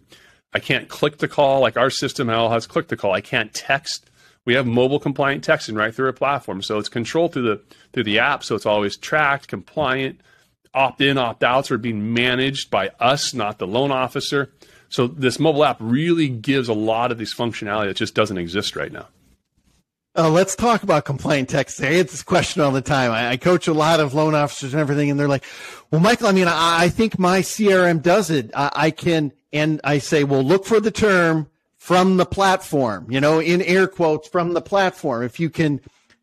I 0.54 0.58
can't 0.58 0.88
click 0.88 1.18
to 1.18 1.28
call 1.28 1.60
like 1.60 1.76
our 1.76 1.90
system 1.90 2.30
all 2.30 2.50
has 2.50 2.66
click 2.66 2.88
to 2.88 2.96
call. 2.96 3.12
I 3.12 3.20
can't 3.20 3.52
text. 3.52 4.10
We 4.46 4.54
have 4.54 4.66
mobile 4.66 5.00
compliant 5.00 5.46
texting 5.46 5.76
right 5.76 5.94
through 5.94 6.06
our 6.06 6.12
platform, 6.12 6.62
so 6.62 6.78
it's 6.78 6.88
controlled 6.88 7.32
through 7.32 7.42
the 7.42 7.62
through 7.92 8.04
the 8.04 8.18
app, 8.18 8.44
so 8.44 8.54
it's 8.54 8.66
always 8.66 8.96
tracked, 8.96 9.48
compliant. 9.48 10.20
Opt 10.74 11.00
in, 11.00 11.16
opt 11.18 11.44
outs 11.44 11.70
are 11.70 11.78
being 11.78 12.12
managed 12.12 12.70
by 12.70 12.90
us, 12.98 13.32
not 13.32 13.58
the 13.58 13.66
loan 13.66 13.92
officer. 13.92 14.52
So 14.88 15.06
this 15.06 15.38
mobile 15.38 15.64
app 15.64 15.76
really 15.80 16.28
gives 16.28 16.68
a 16.68 16.74
lot 16.74 17.10
of 17.10 17.18
these 17.18 17.34
functionality 17.34 17.86
that 17.86 17.96
just 17.96 18.14
doesn't 18.14 18.38
exist 18.38 18.76
right 18.76 18.92
now. 18.92 19.08
Uh, 20.16 20.30
let's 20.30 20.54
talk 20.54 20.84
about 20.84 21.04
compliant 21.04 21.48
texting. 21.48 21.86
I 21.86 21.90
get 21.94 22.10
this 22.10 22.22
question 22.22 22.62
all 22.62 22.70
the 22.70 22.80
time. 22.80 23.10
I, 23.10 23.30
I, 23.30 23.36
coach 23.36 23.66
a 23.66 23.72
lot 23.72 23.98
of 23.98 24.14
loan 24.14 24.34
officers 24.34 24.72
and 24.72 24.80
everything, 24.80 25.10
and 25.10 25.18
they're 25.18 25.26
like, 25.26 25.44
"Well, 25.90 26.00
Michael, 26.00 26.28
I 26.28 26.32
mean, 26.32 26.46
I, 26.46 26.84
I 26.84 26.88
think 26.88 27.18
my 27.18 27.40
CRM 27.40 28.00
does 28.00 28.30
it. 28.30 28.50
I, 28.54 28.70
I, 28.74 28.90
can." 28.92 29.32
And 29.52 29.80
I 29.82 29.98
say, 29.98 30.22
"Well, 30.22 30.44
look 30.44 30.66
for 30.66 30.78
the 30.78 30.92
term 30.92 31.48
from 31.84 32.16
the 32.16 32.24
platform. 32.24 33.06
You 33.10 33.20
know, 33.20 33.42
in 33.42 33.60
air 33.60 33.86
quotes 33.86 34.26
from 34.26 34.54
the 34.54 34.62
platform. 34.62 35.22
If 35.22 35.38
you 35.38 35.50
can 35.50 35.82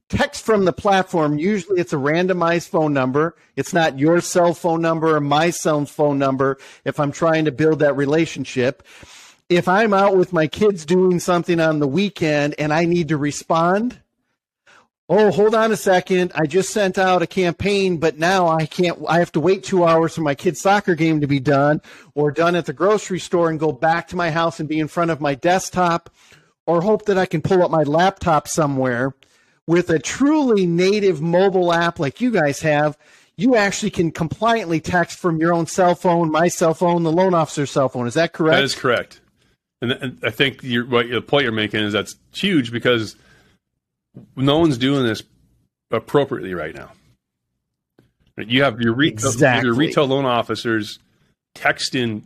text 0.09 0.43
from 0.43 0.65
the 0.65 0.73
platform, 0.73 1.37
usually 1.37 1.79
it's 1.79 1.93
a 1.93 1.97
randomized 1.97 2.69
phone 2.69 2.93
number. 2.93 3.35
It's 3.55 3.71
not 3.71 3.99
your 3.99 4.21
cell 4.21 4.55
phone 4.55 4.81
number 4.81 5.15
or 5.15 5.21
my 5.21 5.51
cell 5.51 5.85
phone 5.85 6.17
number. 6.17 6.57
If 6.83 6.99
I'm 6.99 7.11
trying 7.11 7.45
to 7.45 7.51
build 7.51 7.79
that 7.79 7.95
relationship." 7.95 8.83
if 9.49 9.67
I'm 9.67 9.93
out 9.93 10.15
with 10.15 10.31
my 10.31 10.47
kids 10.47 10.85
doing 10.85 11.19
something 11.19 11.59
on 11.59 11.79
the 11.79 11.87
weekend 11.87 12.55
and 12.57 12.71
I 12.71 12.85
need 12.85 13.09
to 13.09 13.17
respond, 13.17 13.99
oh, 15.11 15.29
hold 15.29 15.53
on 15.53 15.73
a 15.73 15.77
second. 15.77 16.31
I 16.35 16.45
just 16.45 16.71
sent 16.71 16.97
out 16.97 17.21
a 17.21 17.27
campaign, 17.27 17.97
but 17.97 18.17
now 18.17 18.47
I 18.47 18.65
can't, 18.65 18.97
I 19.09 19.19
have 19.19 19.31
to 19.33 19.41
wait 19.41 19.63
two 19.63 19.83
hours 19.83 20.15
for 20.15 20.21
my 20.21 20.35
kid's 20.35 20.61
soccer 20.61 20.95
game 20.95 21.19
to 21.19 21.27
be 21.27 21.41
done 21.41 21.81
or 22.15 22.31
done 22.31 22.55
at 22.55 22.65
the 22.65 22.73
grocery 22.73 23.19
store 23.19 23.49
and 23.49 23.59
go 23.59 23.73
back 23.73 24.07
to 24.07 24.15
my 24.15 24.31
house 24.31 24.61
and 24.61 24.69
be 24.69 24.79
in 24.79 24.87
front 24.87 25.11
of 25.11 25.19
my 25.19 25.35
desktop 25.35 26.09
or 26.65 26.81
hope 26.81 27.05
that 27.05 27.17
I 27.17 27.25
can 27.25 27.41
pull 27.41 27.61
up 27.61 27.69
my 27.69 27.83
laptop 27.83 28.47
somewhere. 28.47 29.13
With 29.67 29.89
a 29.89 29.99
truly 29.99 30.65
native 30.65 31.21
mobile 31.21 31.71
app 31.71 31.99
like 31.99 32.19
you 32.19 32.31
guys 32.31 32.61
have, 32.61 32.97
you 33.35 33.55
actually 33.55 33.91
can 33.91 34.11
compliantly 34.11 34.79
text 34.79 35.19
from 35.19 35.39
your 35.39 35.53
own 35.53 35.67
cell 35.67 35.93
phone, 35.93 36.31
my 36.31 36.47
cell 36.47 36.73
phone, 36.73 37.03
the 37.03 37.11
loan 37.11 37.33
officer's 37.33 37.69
cell 37.69 37.89
phone. 37.89 38.07
Is 38.07 38.13
that 38.15 38.33
correct? 38.33 38.55
That 38.55 38.63
is 38.63 38.75
correct. 38.75 39.19
And, 39.81 40.19
I 40.23 40.29
think 40.29 40.63
what 40.89 41.09
the 41.09 41.21
point 41.21 41.43
you're 41.43 41.51
making 41.51 41.81
is 41.81 41.93
that's 41.93 42.15
huge 42.33 42.71
because 42.71 43.15
no 44.35 44.59
one's 44.59 44.77
doing 44.77 45.05
this 45.05 45.23
appropriately 45.91 46.53
right 46.53 46.75
now. 46.75 46.91
You 48.37 48.63
have 48.63 48.79
your 48.79 48.93
retail, 48.93 49.29
exactly. 49.29 49.67
your 49.67 49.75
retail 49.75 50.05
loan 50.05 50.25
officers 50.25 50.99
texting 51.55 52.23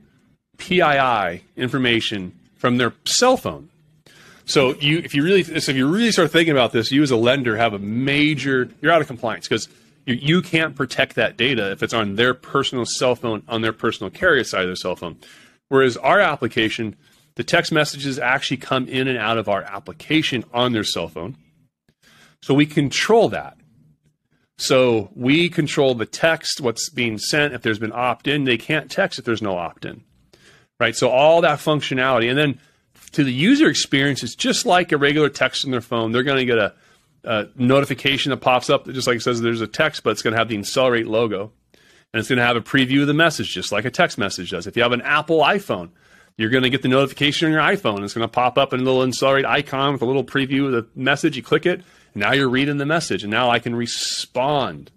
PII 0.57 1.43
information 1.57 2.37
from 2.55 2.77
their 2.77 2.93
cell 3.05 3.37
phone. 3.37 3.69
So 4.45 4.75
you, 4.75 4.99
if 4.99 5.15
you 5.15 5.23
really, 5.23 5.43
so 5.43 5.71
if 5.71 5.75
you 5.77 5.87
really 5.87 6.11
start 6.11 6.31
thinking 6.31 6.51
about 6.51 6.71
this, 6.71 6.91
you 6.91 7.01
as 7.01 7.11
a 7.11 7.17
lender 7.17 7.57
have 7.57 7.73
a 7.73 7.79
major, 7.79 8.69
you're 8.81 8.91
out 8.91 9.01
of 9.01 9.07
compliance 9.07 9.47
because 9.47 9.67
you, 10.05 10.15
you 10.15 10.41
can't 10.41 10.75
protect 10.75 11.15
that 11.15 11.35
data 11.35 11.71
if 11.71 11.81
it's 11.81 11.93
on 11.93 12.15
their 12.15 12.33
personal 12.33 12.85
cell 12.85 13.15
phone, 13.15 13.41
on 13.47 13.61
their 13.61 13.73
personal 13.73 14.11
carrier 14.11 14.43
side 14.43 14.61
of 14.61 14.67
their 14.67 14.75
cell 14.75 14.95
phone. 14.95 15.17
Whereas 15.67 15.97
our 15.97 16.19
application, 16.19 16.95
the 17.35 17.43
text 17.43 17.71
messages 17.71 18.19
actually 18.19 18.57
come 18.57 18.87
in 18.87 19.07
and 19.07 19.17
out 19.17 19.39
of 19.39 19.49
our 19.49 19.63
application 19.63 20.45
on 20.53 20.73
their 20.73 20.83
cell 20.83 21.07
phone. 21.07 21.35
So 22.45 22.53
we 22.53 22.67
control 22.67 23.29
that. 23.29 23.57
So 24.59 25.09
we 25.15 25.49
control 25.49 25.95
the 25.95 26.05
text, 26.05 26.61
what's 26.61 26.91
being 26.91 27.17
sent. 27.17 27.55
If 27.55 27.63
there's 27.63 27.79
been 27.79 27.91
opt 27.91 28.27
in, 28.27 28.43
they 28.43 28.55
can't 28.55 28.91
text 28.91 29.17
if 29.17 29.25
there's 29.25 29.41
no 29.41 29.57
opt 29.57 29.83
in. 29.83 30.03
Right? 30.79 30.95
So 30.95 31.09
all 31.09 31.41
that 31.41 31.57
functionality. 31.57 32.29
And 32.29 32.37
then 32.37 32.59
to 33.13 33.23
the 33.23 33.33
user 33.33 33.67
experience, 33.67 34.21
it's 34.21 34.35
just 34.35 34.67
like 34.67 34.91
a 34.91 34.97
regular 34.99 35.27
text 35.27 35.65
on 35.65 35.71
their 35.71 35.81
phone. 35.81 36.11
They're 36.11 36.21
going 36.21 36.37
to 36.37 36.45
get 36.45 36.59
a, 36.59 36.75
a 37.23 37.47
notification 37.55 38.29
that 38.29 38.37
pops 38.37 38.69
up 38.69 38.85
that 38.85 38.93
just 38.93 39.07
like 39.07 39.17
it 39.17 39.23
says 39.23 39.41
there's 39.41 39.61
a 39.61 39.65
text, 39.65 40.03
but 40.03 40.11
it's 40.11 40.21
going 40.21 40.33
to 40.33 40.37
have 40.37 40.47
the 40.47 40.55
Insellerate 40.55 41.07
logo. 41.07 41.51
And 42.13 42.19
it's 42.19 42.29
going 42.29 42.37
to 42.37 42.45
have 42.45 42.57
a 42.57 42.61
preview 42.61 43.01
of 43.01 43.07
the 43.07 43.15
message, 43.15 43.55
just 43.55 43.71
like 43.71 43.85
a 43.85 43.89
text 43.89 44.19
message 44.19 44.51
does. 44.51 44.67
If 44.67 44.77
you 44.77 44.83
have 44.83 44.91
an 44.91 45.01
Apple 45.01 45.39
iPhone, 45.39 45.89
you're 46.37 46.51
going 46.51 46.61
to 46.61 46.69
get 46.69 46.83
the 46.83 46.89
notification 46.89 47.47
on 47.47 47.53
your 47.53 47.61
iPhone. 47.61 48.03
It's 48.03 48.13
going 48.13 48.27
to 48.27 48.31
pop 48.31 48.59
up 48.59 48.71
in 48.71 48.81
a 48.81 48.83
little 48.83 49.01
Insellerate 49.01 49.45
icon 49.45 49.93
with 49.93 50.03
a 50.03 50.05
little 50.05 50.23
preview 50.23 50.67
of 50.67 50.73
the 50.73 50.87
message. 50.93 51.35
You 51.35 51.41
click 51.41 51.65
it, 51.65 51.81
now 52.15 52.33
you're 52.33 52.49
reading 52.49 52.77
the 52.77 52.85
message, 52.85 53.23
and 53.23 53.31
now 53.31 53.49
I 53.49 53.59
can 53.59 53.75
respond 53.75 54.91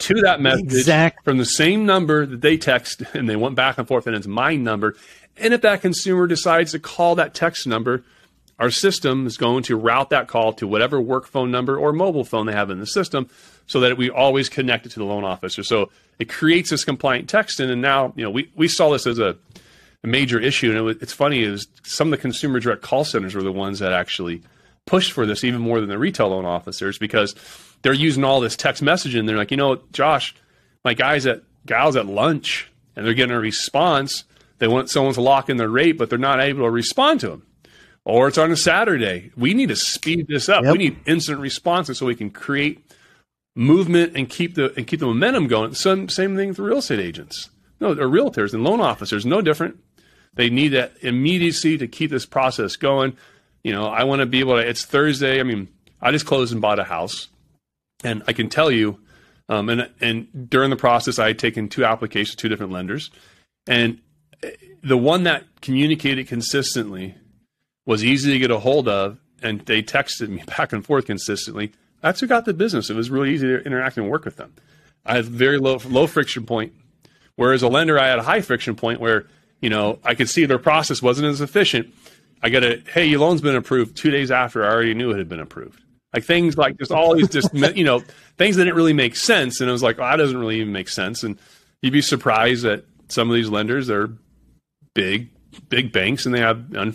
to 0.00 0.14
that 0.22 0.40
message 0.40 0.64
exactly. 0.64 1.22
from 1.24 1.38
the 1.38 1.44
same 1.44 1.86
number 1.86 2.26
that 2.26 2.40
they 2.40 2.56
text, 2.56 3.02
and 3.14 3.28
they 3.28 3.36
went 3.36 3.54
back 3.54 3.78
and 3.78 3.88
forth, 3.88 4.06
and 4.06 4.14
it's 4.14 4.26
my 4.26 4.56
number. 4.56 4.96
And 5.36 5.54
if 5.54 5.62
that 5.62 5.80
consumer 5.80 6.26
decides 6.26 6.72
to 6.72 6.78
call 6.78 7.14
that 7.16 7.34
text 7.34 7.66
number, 7.66 8.04
our 8.58 8.70
system 8.70 9.26
is 9.26 9.36
going 9.36 9.64
to 9.64 9.76
route 9.76 10.10
that 10.10 10.28
call 10.28 10.52
to 10.54 10.68
whatever 10.68 11.00
work 11.00 11.26
phone 11.26 11.50
number 11.50 11.76
or 11.76 11.92
mobile 11.92 12.24
phone 12.24 12.46
they 12.46 12.52
have 12.52 12.70
in 12.70 12.78
the 12.78 12.86
system 12.86 13.28
so 13.66 13.80
that 13.80 13.96
we 13.96 14.10
always 14.10 14.48
connect 14.48 14.86
it 14.86 14.90
to 14.90 15.00
the 15.00 15.04
loan 15.04 15.24
officer. 15.24 15.64
So 15.64 15.90
it 16.20 16.28
creates 16.28 16.70
this 16.70 16.84
compliant 16.84 17.28
texting. 17.28 17.68
And 17.68 17.82
now, 17.82 18.12
you 18.14 18.22
know, 18.22 18.30
we, 18.30 18.52
we 18.54 18.68
saw 18.68 18.90
this 18.90 19.08
as 19.08 19.18
a 19.18 19.36
a 20.04 20.06
major 20.06 20.38
issue. 20.38 20.68
And 20.68 20.78
it 20.78 20.82
was, 20.82 20.96
it's 20.98 21.12
funny 21.12 21.42
is 21.42 21.66
some 21.82 22.08
of 22.08 22.10
the 22.12 22.18
consumer 22.18 22.60
direct 22.60 22.82
call 22.82 23.04
centers 23.04 23.34
were 23.34 23.42
the 23.42 23.50
ones 23.50 23.80
that 23.80 23.92
actually 23.92 24.42
pushed 24.86 25.12
for 25.12 25.26
this 25.26 25.44
even 25.44 25.60
more 25.60 25.80
than 25.80 25.88
the 25.88 25.98
retail 25.98 26.28
loan 26.28 26.44
officers 26.44 26.98
because 26.98 27.34
they're 27.82 27.92
using 27.92 28.24
all 28.24 28.40
this 28.40 28.56
text 28.56 28.82
messaging. 28.82 29.26
They're 29.26 29.36
like, 29.36 29.50
you 29.50 29.56
know, 29.56 29.80
Josh, 29.92 30.34
my 30.84 30.94
guys 30.94 31.26
at 31.26 31.42
gals 31.66 31.96
at 31.96 32.06
lunch 32.06 32.70
and 32.96 33.06
they're 33.06 33.14
getting 33.14 33.34
a 33.34 33.40
response. 33.40 34.24
They 34.58 34.68
want 34.68 34.90
someone 34.90 35.14
to 35.14 35.20
lock 35.20 35.48
in 35.48 35.56
their 35.56 35.68
rate, 35.68 35.98
but 35.98 36.10
they're 36.10 36.18
not 36.18 36.40
able 36.40 36.64
to 36.64 36.70
respond 36.70 37.20
to 37.20 37.28
them. 37.28 37.46
Or 38.04 38.28
it's 38.28 38.38
on 38.38 38.52
a 38.52 38.56
Saturday. 38.56 39.30
We 39.36 39.54
need 39.54 39.70
to 39.70 39.76
speed 39.76 40.26
this 40.28 40.48
up. 40.48 40.62
Yep. 40.64 40.72
We 40.72 40.78
need 40.78 41.00
instant 41.06 41.40
responses 41.40 41.98
so 41.98 42.06
we 42.06 42.14
can 42.14 42.30
create 42.30 42.84
movement 43.56 44.16
and 44.16 44.28
keep 44.28 44.54
the 44.54 44.74
and 44.76 44.86
keep 44.86 45.00
the 45.00 45.06
momentum 45.06 45.46
going. 45.46 45.74
Same 45.74 46.08
same 46.08 46.36
thing 46.36 46.50
with 46.50 46.58
real 46.58 46.78
estate 46.78 47.00
agents. 47.00 47.48
No, 47.80 47.90
or 47.92 48.08
realtors 48.08 48.52
and 48.52 48.62
loan 48.62 48.80
officers, 48.80 49.24
no 49.24 49.40
different. 49.40 49.78
They 50.34 50.50
need 50.50 50.68
that 50.68 50.92
immediacy 51.00 51.78
to 51.78 51.86
keep 51.86 52.10
this 52.10 52.26
process 52.26 52.76
going. 52.76 53.16
You 53.64 53.72
know, 53.72 53.86
I 53.86 54.04
want 54.04 54.20
to 54.20 54.26
be 54.26 54.40
able 54.40 54.56
to, 54.56 54.68
it's 54.68 54.84
Thursday. 54.84 55.40
I 55.40 55.42
mean, 55.42 55.68
I 56.00 56.12
just 56.12 56.26
closed 56.26 56.52
and 56.52 56.60
bought 56.62 56.78
a 56.78 56.84
house. 56.84 57.28
And 58.04 58.22
I 58.28 58.32
can 58.32 58.48
tell 58.48 58.70
you, 58.70 58.98
Um, 59.48 59.68
and 59.68 59.90
and 60.00 60.48
during 60.48 60.70
the 60.70 60.76
process, 60.76 61.18
I 61.18 61.26
had 61.28 61.38
taken 61.38 61.68
two 61.68 61.84
applications, 61.84 62.34
two 62.36 62.48
different 62.48 62.72
lenders, 62.72 63.10
and 63.66 63.98
the 64.82 64.96
one 64.96 65.24
that 65.24 65.44
communicated 65.60 66.28
consistently 66.28 67.14
was 67.84 68.02
easy 68.02 68.32
to 68.32 68.38
get 68.38 68.50
a 68.50 68.58
hold 68.60 68.88
of, 68.88 69.18
and 69.42 69.60
they 69.66 69.82
texted 69.82 70.28
me 70.30 70.42
back 70.56 70.72
and 70.72 70.82
forth 70.84 71.04
consistently. 71.06 71.72
That's 72.00 72.20
who 72.20 72.26
got 72.26 72.46
the 72.46 72.54
business. 72.54 72.88
It 72.88 72.96
was 72.96 73.10
really 73.10 73.34
easy 73.34 73.46
to 73.48 73.62
interact 73.64 73.98
and 73.98 74.08
work 74.08 74.24
with 74.24 74.36
them. 74.36 74.54
I 75.04 75.16
had 75.16 75.26
very 75.26 75.58
low 75.58 75.78
low 75.86 76.06
friction 76.06 76.46
point, 76.46 76.72
whereas 77.36 77.62
a 77.62 77.68
lender 77.68 77.98
I 77.98 78.08
had 78.08 78.18
a 78.18 78.22
high 78.22 78.40
friction 78.40 78.74
point 78.76 78.98
where 78.98 79.26
you 79.60 79.68
know 79.68 79.98
I 80.04 80.14
could 80.14 80.30
see 80.30 80.46
their 80.46 80.58
process 80.58 81.02
wasn't 81.02 81.26
as 81.28 81.42
efficient. 81.42 81.92
I 82.44 82.50
got 82.50 82.62
a 82.62 82.82
hey, 82.92 83.06
your 83.06 83.20
loan's 83.20 83.40
been 83.40 83.56
approved 83.56 83.96
two 83.96 84.10
days 84.10 84.30
after 84.30 84.64
I 84.64 84.68
already 84.68 84.92
knew 84.92 85.10
it 85.10 85.16
had 85.16 85.30
been 85.30 85.40
approved. 85.40 85.80
Like 86.12 86.24
things 86.24 86.58
like 86.58 86.78
just 86.78 86.92
all 86.92 87.16
these 87.16 87.30
just 87.30 87.52
you 87.76 87.84
know 87.84 88.00
things 88.36 88.56
that 88.56 88.64
didn't 88.64 88.76
really 88.76 88.92
make 88.92 89.16
sense, 89.16 89.62
and 89.62 89.68
it 89.68 89.72
was 89.72 89.82
like, 89.82 89.98
oh, 89.98 90.02
that 90.02 90.16
doesn't 90.16 90.36
really 90.36 90.60
even 90.60 90.70
make 90.70 90.90
sense. 90.90 91.22
And 91.24 91.38
you'd 91.80 91.94
be 91.94 92.02
surprised 92.02 92.64
that 92.64 92.84
some 93.08 93.30
of 93.30 93.34
these 93.34 93.48
lenders 93.48 93.88
are 93.88 94.10
big, 94.92 95.30
big 95.70 95.90
banks, 95.90 96.26
and 96.26 96.34
they 96.34 96.40
have 96.40 96.76
un- 96.76 96.94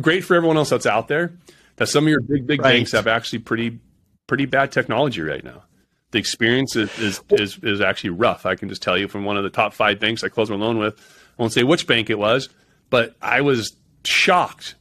great 0.00 0.22
for 0.22 0.36
everyone 0.36 0.56
else 0.56 0.70
that's 0.70 0.86
out 0.86 1.08
there. 1.08 1.32
That 1.76 1.88
some 1.88 2.04
of 2.04 2.08
your 2.08 2.20
big, 2.20 2.46
big 2.46 2.60
right. 2.60 2.74
banks 2.74 2.92
have 2.92 3.08
actually 3.08 3.40
pretty, 3.40 3.80
pretty 4.28 4.46
bad 4.46 4.70
technology 4.70 5.20
right 5.20 5.42
now. 5.42 5.64
The 6.12 6.18
experience 6.20 6.76
is, 6.76 6.96
is, 6.98 7.20
is 7.30 7.58
is 7.62 7.80
actually 7.80 8.10
rough. 8.10 8.46
I 8.46 8.54
can 8.54 8.68
just 8.68 8.82
tell 8.82 8.96
you 8.96 9.08
from 9.08 9.24
one 9.24 9.36
of 9.36 9.42
the 9.42 9.50
top 9.50 9.74
five 9.74 9.98
banks 9.98 10.22
I 10.22 10.28
closed 10.28 10.50
my 10.52 10.56
loan 10.56 10.78
with. 10.78 10.94
I 10.96 11.42
won't 11.42 11.52
say 11.52 11.64
which 11.64 11.88
bank 11.88 12.08
it 12.08 12.18
was, 12.18 12.48
but 12.88 13.16
I 13.20 13.40
was 13.40 13.74
shocked 14.04 14.74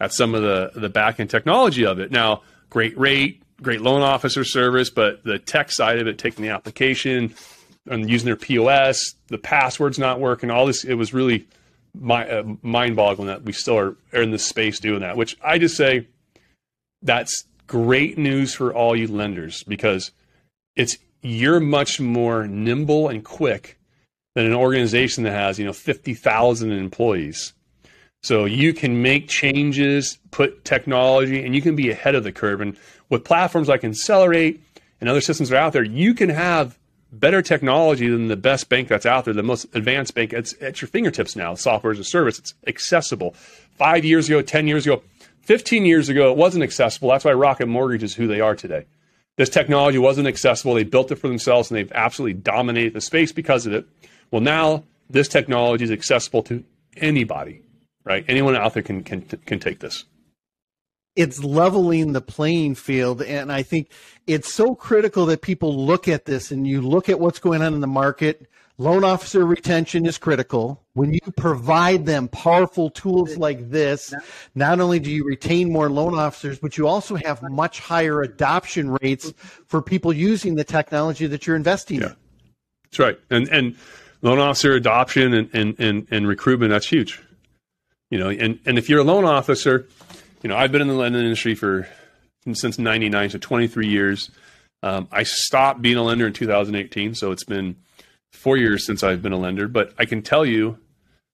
at 0.00 0.12
some 0.12 0.34
of 0.34 0.42
the 0.42 0.70
the 0.74 0.88
back 0.88 1.20
end 1.20 1.30
technology 1.30 1.84
of 1.84 1.98
it. 1.98 2.10
Now, 2.10 2.42
great 2.70 2.96
rate, 2.98 3.42
great 3.62 3.80
loan 3.80 4.02
officer 4.02 4.44
service, 4.44 4.90
but 4.90 5.24
the 5.24 5.38
tech 5.38 5.72
side 5.72 5.98
of 5.98 6.06
it, 6.06 6.18
taking 6.18 6.42
the 6.42 6.50
application 6.50 7.34
and 7.86 8.08
using 8.08 8.26
their 8.26 8.36
POS, 8.36 9.14
the 9.28 9.38
passwords 9.38 9.98
not 9.98 10.20
working, 10.20 10.50
all 10.50 10.66
this, 10.66 10.84
it 10.84 10.94
was 10.94 11.14
really 11.14 11.46
my, 11.94 12.28
uh, 12.28 12.42
mind 12.62 12.96
boggling 12.96 13.28
that 13.28 13.44
we 13.44 13.52
still 13.52 13.78
are, 13.78 13.96
are 14.12 14.22
in 14.22 14.30
this 14.30 14.44
space 14.44 14.80
doing 14.80 15.00
that, 15.00 15.16
which 15.16 15.36
I 15.42 15.58
just 15.58 15.76
say 15.76 16.08
that's 17.02 17.44
great 17.66 18.18
news 18.18 18.54
for 18.54 18.74
all 18.74 18.96
you 18.96 19.06
lenders 19.06 19.62
because 19.64 20.10
it's 20.74 20.98
you're 21.22 21.60
much 21.60 22.00
more 22.00 22.46
nimble 22.46 23.08
and 23.08 23.24
quick 23.24 23.78
than 24.34 24.46
an 24.46 24.54
organization 24.54 25.24
that 25.24 25.32
has, 25.32 25.58
you 25.58 25.64
know, 25.64 25.72
50,000 25.72 26.70
employees. 26.70 27.54
So 28.26 28.44
you 28.44 28.74
can 28.74 29.02
make 29.02 29.28
changes, 29.28 30.18
put 30.32 30.64
technology, 30.64 31.44
and 31.44 31.54
you 31.54 31.62
can 31.62 31.76
be 31.76 31.92
ahead 31.92 32.16
of 32.16 32.24
the 32.24 32.32
curve. 32.32 32.60
And 32.60 32.76
with 33.08 33.22
platforms 33.22 33.68
like 33.68 33.82
Insellerate 33.82 34.58
and 35.00 35.08
other 35.08 35.20
systems 35.20 35.50
that 35.50 35.56
are 35.56 35.60
out 35.60 35.72
there, 35.72 35.84
you 35.84 36.12
can 36.12 36.30
have 36.30 36.76
better 37.12 37.40
technology 37.40 38.08
than 38.08 38.26
the 38.26 38.34
best 38.34 38.68
bank 38.68 38.88
that's 38.88 39.06
out 39.06 39.26
there, 39.26 39.32
the 39.32 39.44
most 39.44 39.66
advanced 39.76 40.16
bank. 40.16 40.32
It's 40.32 40.60
at 40.60 40.82
your 40.82 40.88
fingertips 40.88 41.36
now. 41.36 41.54
Software 41.54 41.92
as 41.92 42.00
a 42.00 42.04
service. 42.04 42.40
It's 42.40 42.54
accessible. 42.66 43.30
Five 43.76 44.04
years 44.04 44.28
ago, 44.28 44.42
10 44.42 44.66
years 44.66 44.86
ago, 44.86 45.04
15 45.42 45.86
years 45.86 46.08
ago, 46.08 46.32
it 46.32 46.36
wasn't 46.36 46.64
accessible. 46.64 47.10
That's 47.10 47.24
why 47.24 47.32
Rocket 47.32 47.66
Mortgage 47.66 48.02
is 48.02 48.16
who 48.16 48.26
they 48.26 48.40
are 48.40 48.56
today. 48.56 48.86
This 49.36 49.50
technology 49.50 49.98
wasn't 49.98 50.26
accessible. 50.26 50.74
They 50.74 50.82
built 50.82 51.12
it 51.12 51.16
for 51.20 51.28
themselves 51.28 51.70
and 51.70 51.78
they've 51.78 51.92
absolutely 51.92 52.40
dominated 52.40 52.92
the 52.92 53.00
space 53.00 53.30
because 53.30 53.66
of 53.66 53.72
it. 53.72 53.86
Well, 54.32 54.42
now 54.42 54.82
this 55.08 55.28
technology 55.28 55.84
is 55.84 55.92
accessible 55.92 56.42
to 56.42 56.64
anybody, 56.96 57.62
right? 58.06 58.24
Anyone 58.28 58.56
out 58.56 58.72
there 58.72 58.82
can, 58.82 59.02
can, 59.02 59.20
can 59.20 59.60
take 59.60 59.80
this 59.80 60.04
it's 61.16 61.42
leveling 61.42 62.12
the 62.12 62.20
playing 62.20 62.74
field. 62.74 63.22
And 63.22 63.50
I 63.50 63.62
think 63.62 63.90
it's 64.26 64.52
so 64.52 64.74
critical 64.74 65.26
that 65.26 65.40
people 65.40 65.74
look 65.74 66.06
at 66.06 66.26
this 66.26 66.50
and 66.50 66.66
you 66.66 66.82
look 66.82 67.08
at 67.08 67.18
what's 67.18 67.38
going 67.38 67.62
on 67.62 67.74
in 67.74 67.80
the 67.80 67.86
market. 67.86 68.48
Loan 68.78 69.04
officer 69.04 69.46
retention 69.46 70.04
is 70.04 70.18
critical. 70.18 70.84
When 70.92 71.14
you 71.14 71.20
provide 71.38 72.04
them 72.04 72.28
powerful 72.28 72.90
tools 72.90 73.38
like 73.38 73.70
this, 73.70 74.12
not 74.54 74.80
only 74.80 75.00
do 75.00 75.10
you 75.10 75.24
retain 75.24 75.72
more 75.72 75.88
loan 75.88 76.14
officers, 76.18 76.58
but 76.58 76.76
you 76.76 76.86
also 76.86 77.14
have 77.14 77.42
much 77.42 77.80
higher 77.80 78.20
adoption 78.20 78.94
rates 79.00 79.32
for 79.66 79.80
people 79.80 80.12
using 80.12 80.56
the 80.56 80.64
technology 80.64 81.26
that 81.26 81.46
you're 81.46 81.56
investing 81.56 82.00
yeah. 82.00 82.08
in. 82.08 82.16
That's 82.84 82.98
right. 82.98 83.18
And 83.30 83.48
and 83.48 83.76
loan 84.20 84.38
officer 84.38 84.72
adoption 84.72 85.32
and, 85.32 85.48
and, 85.54 85.74
and, 85.78 86.06
and 86.10 86.28
recruitment, 86.28 86.70
that's 86.70 86.88
huge. 86.88 87.22
You 88.10 88.18
know, 88.18 88.28
and, 88.28 88.60
and 88.64 88.78
if 88.78 88.88
you're 88.88 89.00
a 89.00 89.04
loan 89.04 89.24
officer, 89.24 89.88
you 90.42 90.48
know, 90.48 90.56
I've 90.56 90.70
been 90.70 90.82
in 90.82 90.88
the 90.88 90.94
lending 90.94 91.22
industry 91.22 91.54
for 91.54 91.88
since 92.52 92.78
'99, 92.78 93.30
so 93.30 93.38
23 93.38 93.88
years. 93.88 94.30
Um, 94.82 95.08
I 95.10 95.24
stopped 95.24 95.82
being 95.82 95.96
a 95.96 96.02
lender 96.02 96.26
in 96.26 96.32
2018, 96.32 97.14
so 97.14 97.32
it's 97.32 97.42
been 97.42 97.76
four 98.30 98.56
years 98.56 98.86
since 98.86 99.02
I've 99.02 99.22
been 99.22 99.32
a 99.32 99.38
lender. 99.38 99.66
But 99.66 99.92
I 99.98 100.04
can 100.04 100.22
tell 100.22 100.44
you, 100.46 100.78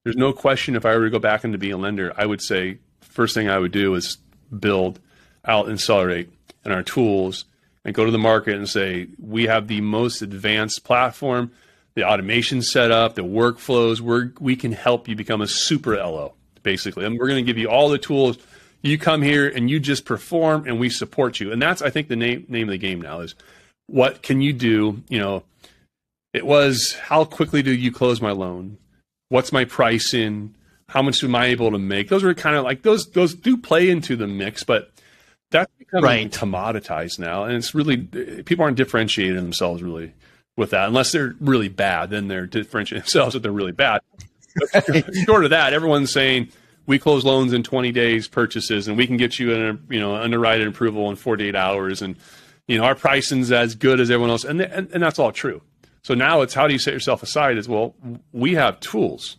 there's 0.04 0.16
no 0.16 0.32
question 0.32 0.76
if 0.76 0.86
I 0.86 0.96
were 0.96 1.04
to 1.04 1.10
go 1.10 1.18
back 1.18 1.44
into 1.44 1.58
being 1.58 1.74
a 1.74 1.78
lender, 1.78 2.12
I 2.16 2.24
would 2.24 2.40
say 2.40 2.78
first 3.00 3.34
thing 3.34 3.50
I 3.50 3.58
would 3.58 3.72
do 3.72 3.94
is 3.94 4.16
build 4.58 4.98
out 5.44 5.68
and 5.68 5.78
Insellerate 5.78 6.28
and 6.64 6.72
our 6.72 6.82
tools 6.82 7.44
and 7.84 7.94
go 7.94 8.04
to 8.04 8.10
the 8.10 8.18
market 8.18 8.54
and 8.54 8.68
say 8.68 9.08
we 9.18 9.46
have 9.46 9.68
the 9.68 9.80
most 9.80 10.22
advanced 10.22 10.84
platform, 10.84 11.50
the 11.94 12.04
automation 12.04 12.62
setup, 12.62 13.16
the 13.16 13.22
workflows. 13.22 14.00
we 14.00 14.30
we 14.40 14.56
can 14.56 14.72
help 14.72 15.08
you 15.08 15.16
become 15.16 15.42
a 15.42 15.46
super 15.46 15.96
LO 15.96 16.34
basically, 16.62 17.04
and 17.04 17.18
we're 17.18 17.28
going 17.28 17.44
to 17.44 17.48
give 17.48 17.58
you 17.58 17.68
all 17.68 17.88
the 17.88 17.98
tools 17.98 18.38
you 18.82 18.98
come 18.98 19.22
here 19.22 19.48
and 19.48 19.70
you 19.70 19.80
just 19.80 20.04
perform 20.04 20.66
and 20.66 20.78
we 20.78 20.90
support 20.90 21.40
you. 21.40 21.52
And 21.52 21.62
that's, 21.62 21.82
I 21.82 21.90
think, 21.90 22.08
the 22.08 22.16
name, 22.16 22.44
name 22.48 22.68
of 22.68 22.72
the 22.72 22.78
game 22.78 23.00
now 23.00 23.20
is 23.20 23.34
what 23.86 24.22
can 24.22 24.40
you 24.40 24.52
do? 24.52 25.02
You 25.08 25.18
know, 25.20 25.44
it 26.32 26.44
was 26.44 26.94
how 27.04 27.24
quickly 27.24 27.62
do 27.62 27.72
you 27.72 27.92
close 27.92 28.20
my 28.20 28.32
loan? 28.32 28.78
What's 29.28 29.52
my 29.52 29.64
price 29.64 30.12
in? 30.12 30.54
How 30.88 31.00
much 31.00 31.22
am 31.24 31.34
I 31.34 31.46
able 31.46 31.70
to 31.70 31.78
make? 31.78 32.08
Those 32.08 32.24
are 32.24 32.34
kind 32.34 32.56
of 32.56 32.64
like 32.64 32.82
those, 32.82 33.10
those 33.12 33.34
do 33.34 33.56
play 33.56 33.88
into 33.88 34.16
the 34.16 34.26
mix, 34.26 34.62
but 34.62 34.90
that's 35.50 35.72
becoming 35.78 36.04
right. 36.04 36.30
commoditized 36.30 37.18
now. 37.18 37.44
And 37.44 37.54
it's 37.54 37.74
really, 37.74 37.98
people 37.98 38.64
aren't 38.64 38.76
differentiating 38.76 39.36
themselves 39.36 39.82
really 39.82 40.12
with 40.56 40.70
that 40.70 40.88
unless 40.88 41.12
they're 41.12 41.34
really 41.40 41.68
bad. 41.68 42.10
Then 42.10 42.28
they're 42.28 42.46
differentiating 42.46 43.02
themselves 43.04 43.34
if 43.34 43.42
they're 43.42 43.52
really 43.52 43.72
bad. 43.72 44.00
Short 45.24 45.44
of 45.44 45.50
that, 45.50 45.72
everyone's 45.72 46.10
saying, 46.10 46.50
we 46.86 46.98
close 46.98 47.24
loans 47.24 47.52
in 47.52 47.62
20 47.62 47.92
days 47.92 48.28
purchases 48.28 48.88
and 48.88 48.96
we 48.96 49.06
can 49.06 49.16
get 49.16 49.38
you 49.38 49.54
an 49.54 49.86
you 49.88 50.00
know 50.00 50.14
underwritten 50.16 50.68
approval 50.68 51.10
in 51.10 51.16
48 51.16 51.54
hours. 51.54 52.02
And 52.02 52.16
you 52.66 52.78
know 52.78 52.84
our 52.84 52.94
pricing's 52.94 53.52
as 53.52 53.74
good 53.74 54.00
as 54.00 54.10
everyone 54.10 54.30
else 54.30 54.44
and, 54.44 54.60
and 54.60 54.90
and 54.92 55.02
that's 55.02 55.18
all 55.18 55.32
true. 55.32 55.62
So 56.02 56.14
now 56.14 56.40
it's 56.40 56.54
how 56.54 56.66
do 56.66 56.72
you 56.72 56.78
set 56.78 56.94
yourself 56.94 57.22
aside 57.22 57.58
as 57.58 57.68
well 57.68 57.94
we 58.32 58.54
have 58.54 58.80
tools. 58.80 59.36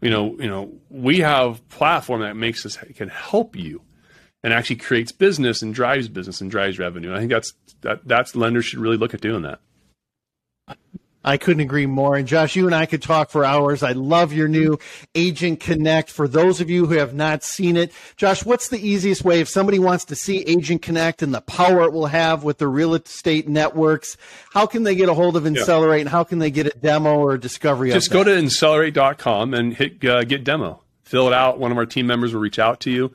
You 0.00 0.10
know 0.10 0.36
you 0.38 0.48
know 0.48 0.72
we 0.88 1.20
have 1.20 1.66
platform 1.68 2.20
that 2.20 2.36
makes 2.36 2.64
us 2.66 2.78
can 2.94 3.08
help 3.08 3.56
you 3.56 3.82
and 4.44 4.52
actually 4.52 4.76
creates 4.76 5.12
business 5.12 5.62
and 5.62 5.72
drives 5.72 6.08
business 6.08 6.40
and 6.40 6.50
drives 6.50 6.78
revenue. 6.78 7.14
I 7.14 7.18
think 7.18 7.30
that's 7.30 7.54
that 7.82 8.06
that's 8.06 8.36
lenders 8.36 8.64
should 8.66 8.80
really 8.80 8.96
look 8.96 9.14
at 9.14 9.20
doing 9.20 9.42
that 9.42 9.60
I 11.24 11.36
couldn't 11.36 11.60
agree 11.60 11.86
more. 11.86 12.16
And 12.16 12.26
Josh, 12.26 12.56
you 12.56 12.66
and 12.66 12.74
I 12.74 12.86
could 12.86 13.02
talk 13.02 13.30
for 13.30 13.44
hours. 13.44 13.82
I 13.82 13.92
love 13.92 14.32
your 14.32 14.48
new 14.48 14.78
Agent 15.14 15.60
Connect. 15.60 16.10
For 16.10 16.26
those 16.26 16.60
of 16.60 16.68
you 16.68 16.86
who 16.86 16.94
have 16.94 17.14
not 17.14 17.44
seen 17.44 17.76
it, 17.76 17.92
Josh, 18.16 18.44
what's 18.44 18.68
the 18.68 18.78
easiest 18.78 19.24
way 19.24 19.40
if 19.40 19.48
somebody 19.48 19.78
wants 19.78 20.04
to 20.06 20.16
see 20.16 20.40
Agent 20.40 20.82
Connect 20.82 21.22
and 21.22 21.32
the 21.32 21.40
power 21.40 21.82
it 21.82 21.92
will 21.92 22.06
have 22.06 22.42
with 22.42 22.58
the 22.58 22.66
real 22.66 22.94
estate 22.94 23.48
networks? 23.48 24.16
How 24.52 24.66
can 24.66 24.82
they 24.82 24.94
get 24.94 25.08
a 25.08 25.14
hold 25.14 25.36
of 25.36 25.44
Insellerate 25.44 25.96
yeah. 25.96 26.00
and 26.00 26.08
how 26.08 26.24
can 26.24 26.38
they 26.38 26.50
get 26.50 26.66
a 26.66 26.78
demo 26.78 27.16
or 27.16 27.34
a 27.34 27.40
discovery 27.40 27.90
Just 27.90 28.10
go 28.10 28.24
to 28.24 28.30
insellerate.com 28.30 29.54
and 29.54 29.74
hit 29.74 30.04
uh, 30.04 30.24
get 30.24 30.44
demo. 30.44 30.82
Fill 31.04 31.26
it 31.28 31.32
out. 31.32 31.58
One 31.58 31.70
of 31.70 31.78
our 31.78 31.86
team 31.86 32.06
members 32.06 32.32
will 32.32 32.40
reach 32.40 32.58
out 32.58 32.80
to 32.80 32.90
you. 32.90 33.14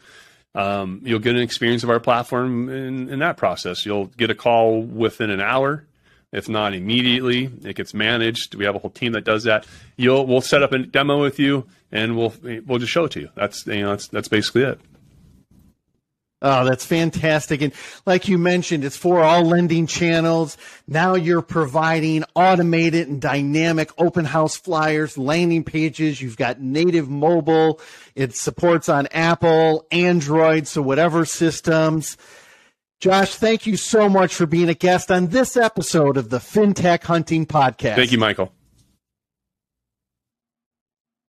Um, 0.56 1.02
you'll 1.04 1.20
get 1.20 1.36
an 1.36 1.41
experience 1.41 1.84
of 1.84 1.89
our 1.89 2.00
platform 2.00 2.70
in, 2.70 3.10
in 3.10 3.20
that 3.20 3.38
process. 3.38 3.86
You'll 3.86 4.06
get 4.06 4.30
a 4.30 4.36
call 4.36 4.82
within 4.82 5.30
an 5.30 5.41
hour 5.41 5.86
if 6.31 6.49
not 6.49 6.73
immediately, 6.73 7.49
it 7.63 7.75
gets 7.75 7.93
managed. 7.93 8.55
We 8.55 8.65
have 8.65 8.75
a 8.75 8.79
whole 8.79 8.91
team 8.91 9.13
that 9.13 9.23
does 9.23 9.43
that. 9.43 9.65
You'll 9.95 10.25
we'll 10.25 10.41
set 10.41 10.63
up 10.63 10.71
a 10.71 10.79
demo 10.79 11.21
with 11.21 11.39
you, 11.39 11.67
and 11.91 12.17
we'll 12.17 12.33
we'll 12.65 12.79
just 12.79 12.91
show 12.91 13.05
it 13.05 13.11
to 13.11 13.21
you. 13.21 13.29
That's 13.35 13.65
you 13.67 13.81
know 13.81 13.91
that's 13.91 14.07
that's 14.07 14.27
basically 14.27 14.63
it. 14.63 14.79
Oh, 16.39 16.65
that's 16.65 16.85
fantastic. 16.85 17.63
And 17.63 17.73
like 18.05 18.27
you 18.27 18.37
mentioned, 18.37 18.83
it's 18.83 18.95
for 18.97 19.23
all 19.23 19.43
lending 19.43 19.87
channels. 19.87 20.55
Now 20.87 21.15
you're 21.15 21.41
providing 21.41 22.23
automated 22.35 23.07
and 23.07 23.19
dynamic 23.19 23.89
open 23.97 24.23
house 24.25 24.55
flyers, 24.55 25.17
landing 25.17 25.63
pages. 25.63 26.21
You've 26.21 26.37
got 26.37 26.61
native 26.61 27.09
mobile. 27.09 27.81
It 28.13 28.35
supports 28.35 28.87
on 28.87 29.07
Apple, 29.07 29.87
Android, 29.89 30.67
so 30.67 30.83
whatever 30.83 31.25
systems. 31.25 32.17
Josh, 32.99 33.36
thank 33.36 33.67
you 33.67 33.77
so 33.77 34.10
much 34.10 34.33
for 34.33 34.47
being 34.47 34.69
a 34.69 34.73
guest 34.73 35.12
on 35.12 35.27
this 35.27 35.55
episode 35.55 36.17
of 36.17 36.29
the 36.29 36.39
FinTech 36.39 37.03
Hunting 37.03 37.45
Podcast. 37.45 37.95
Thank 37.95 38.12
you, 38.12 38.17
Michael. 38.17 38.51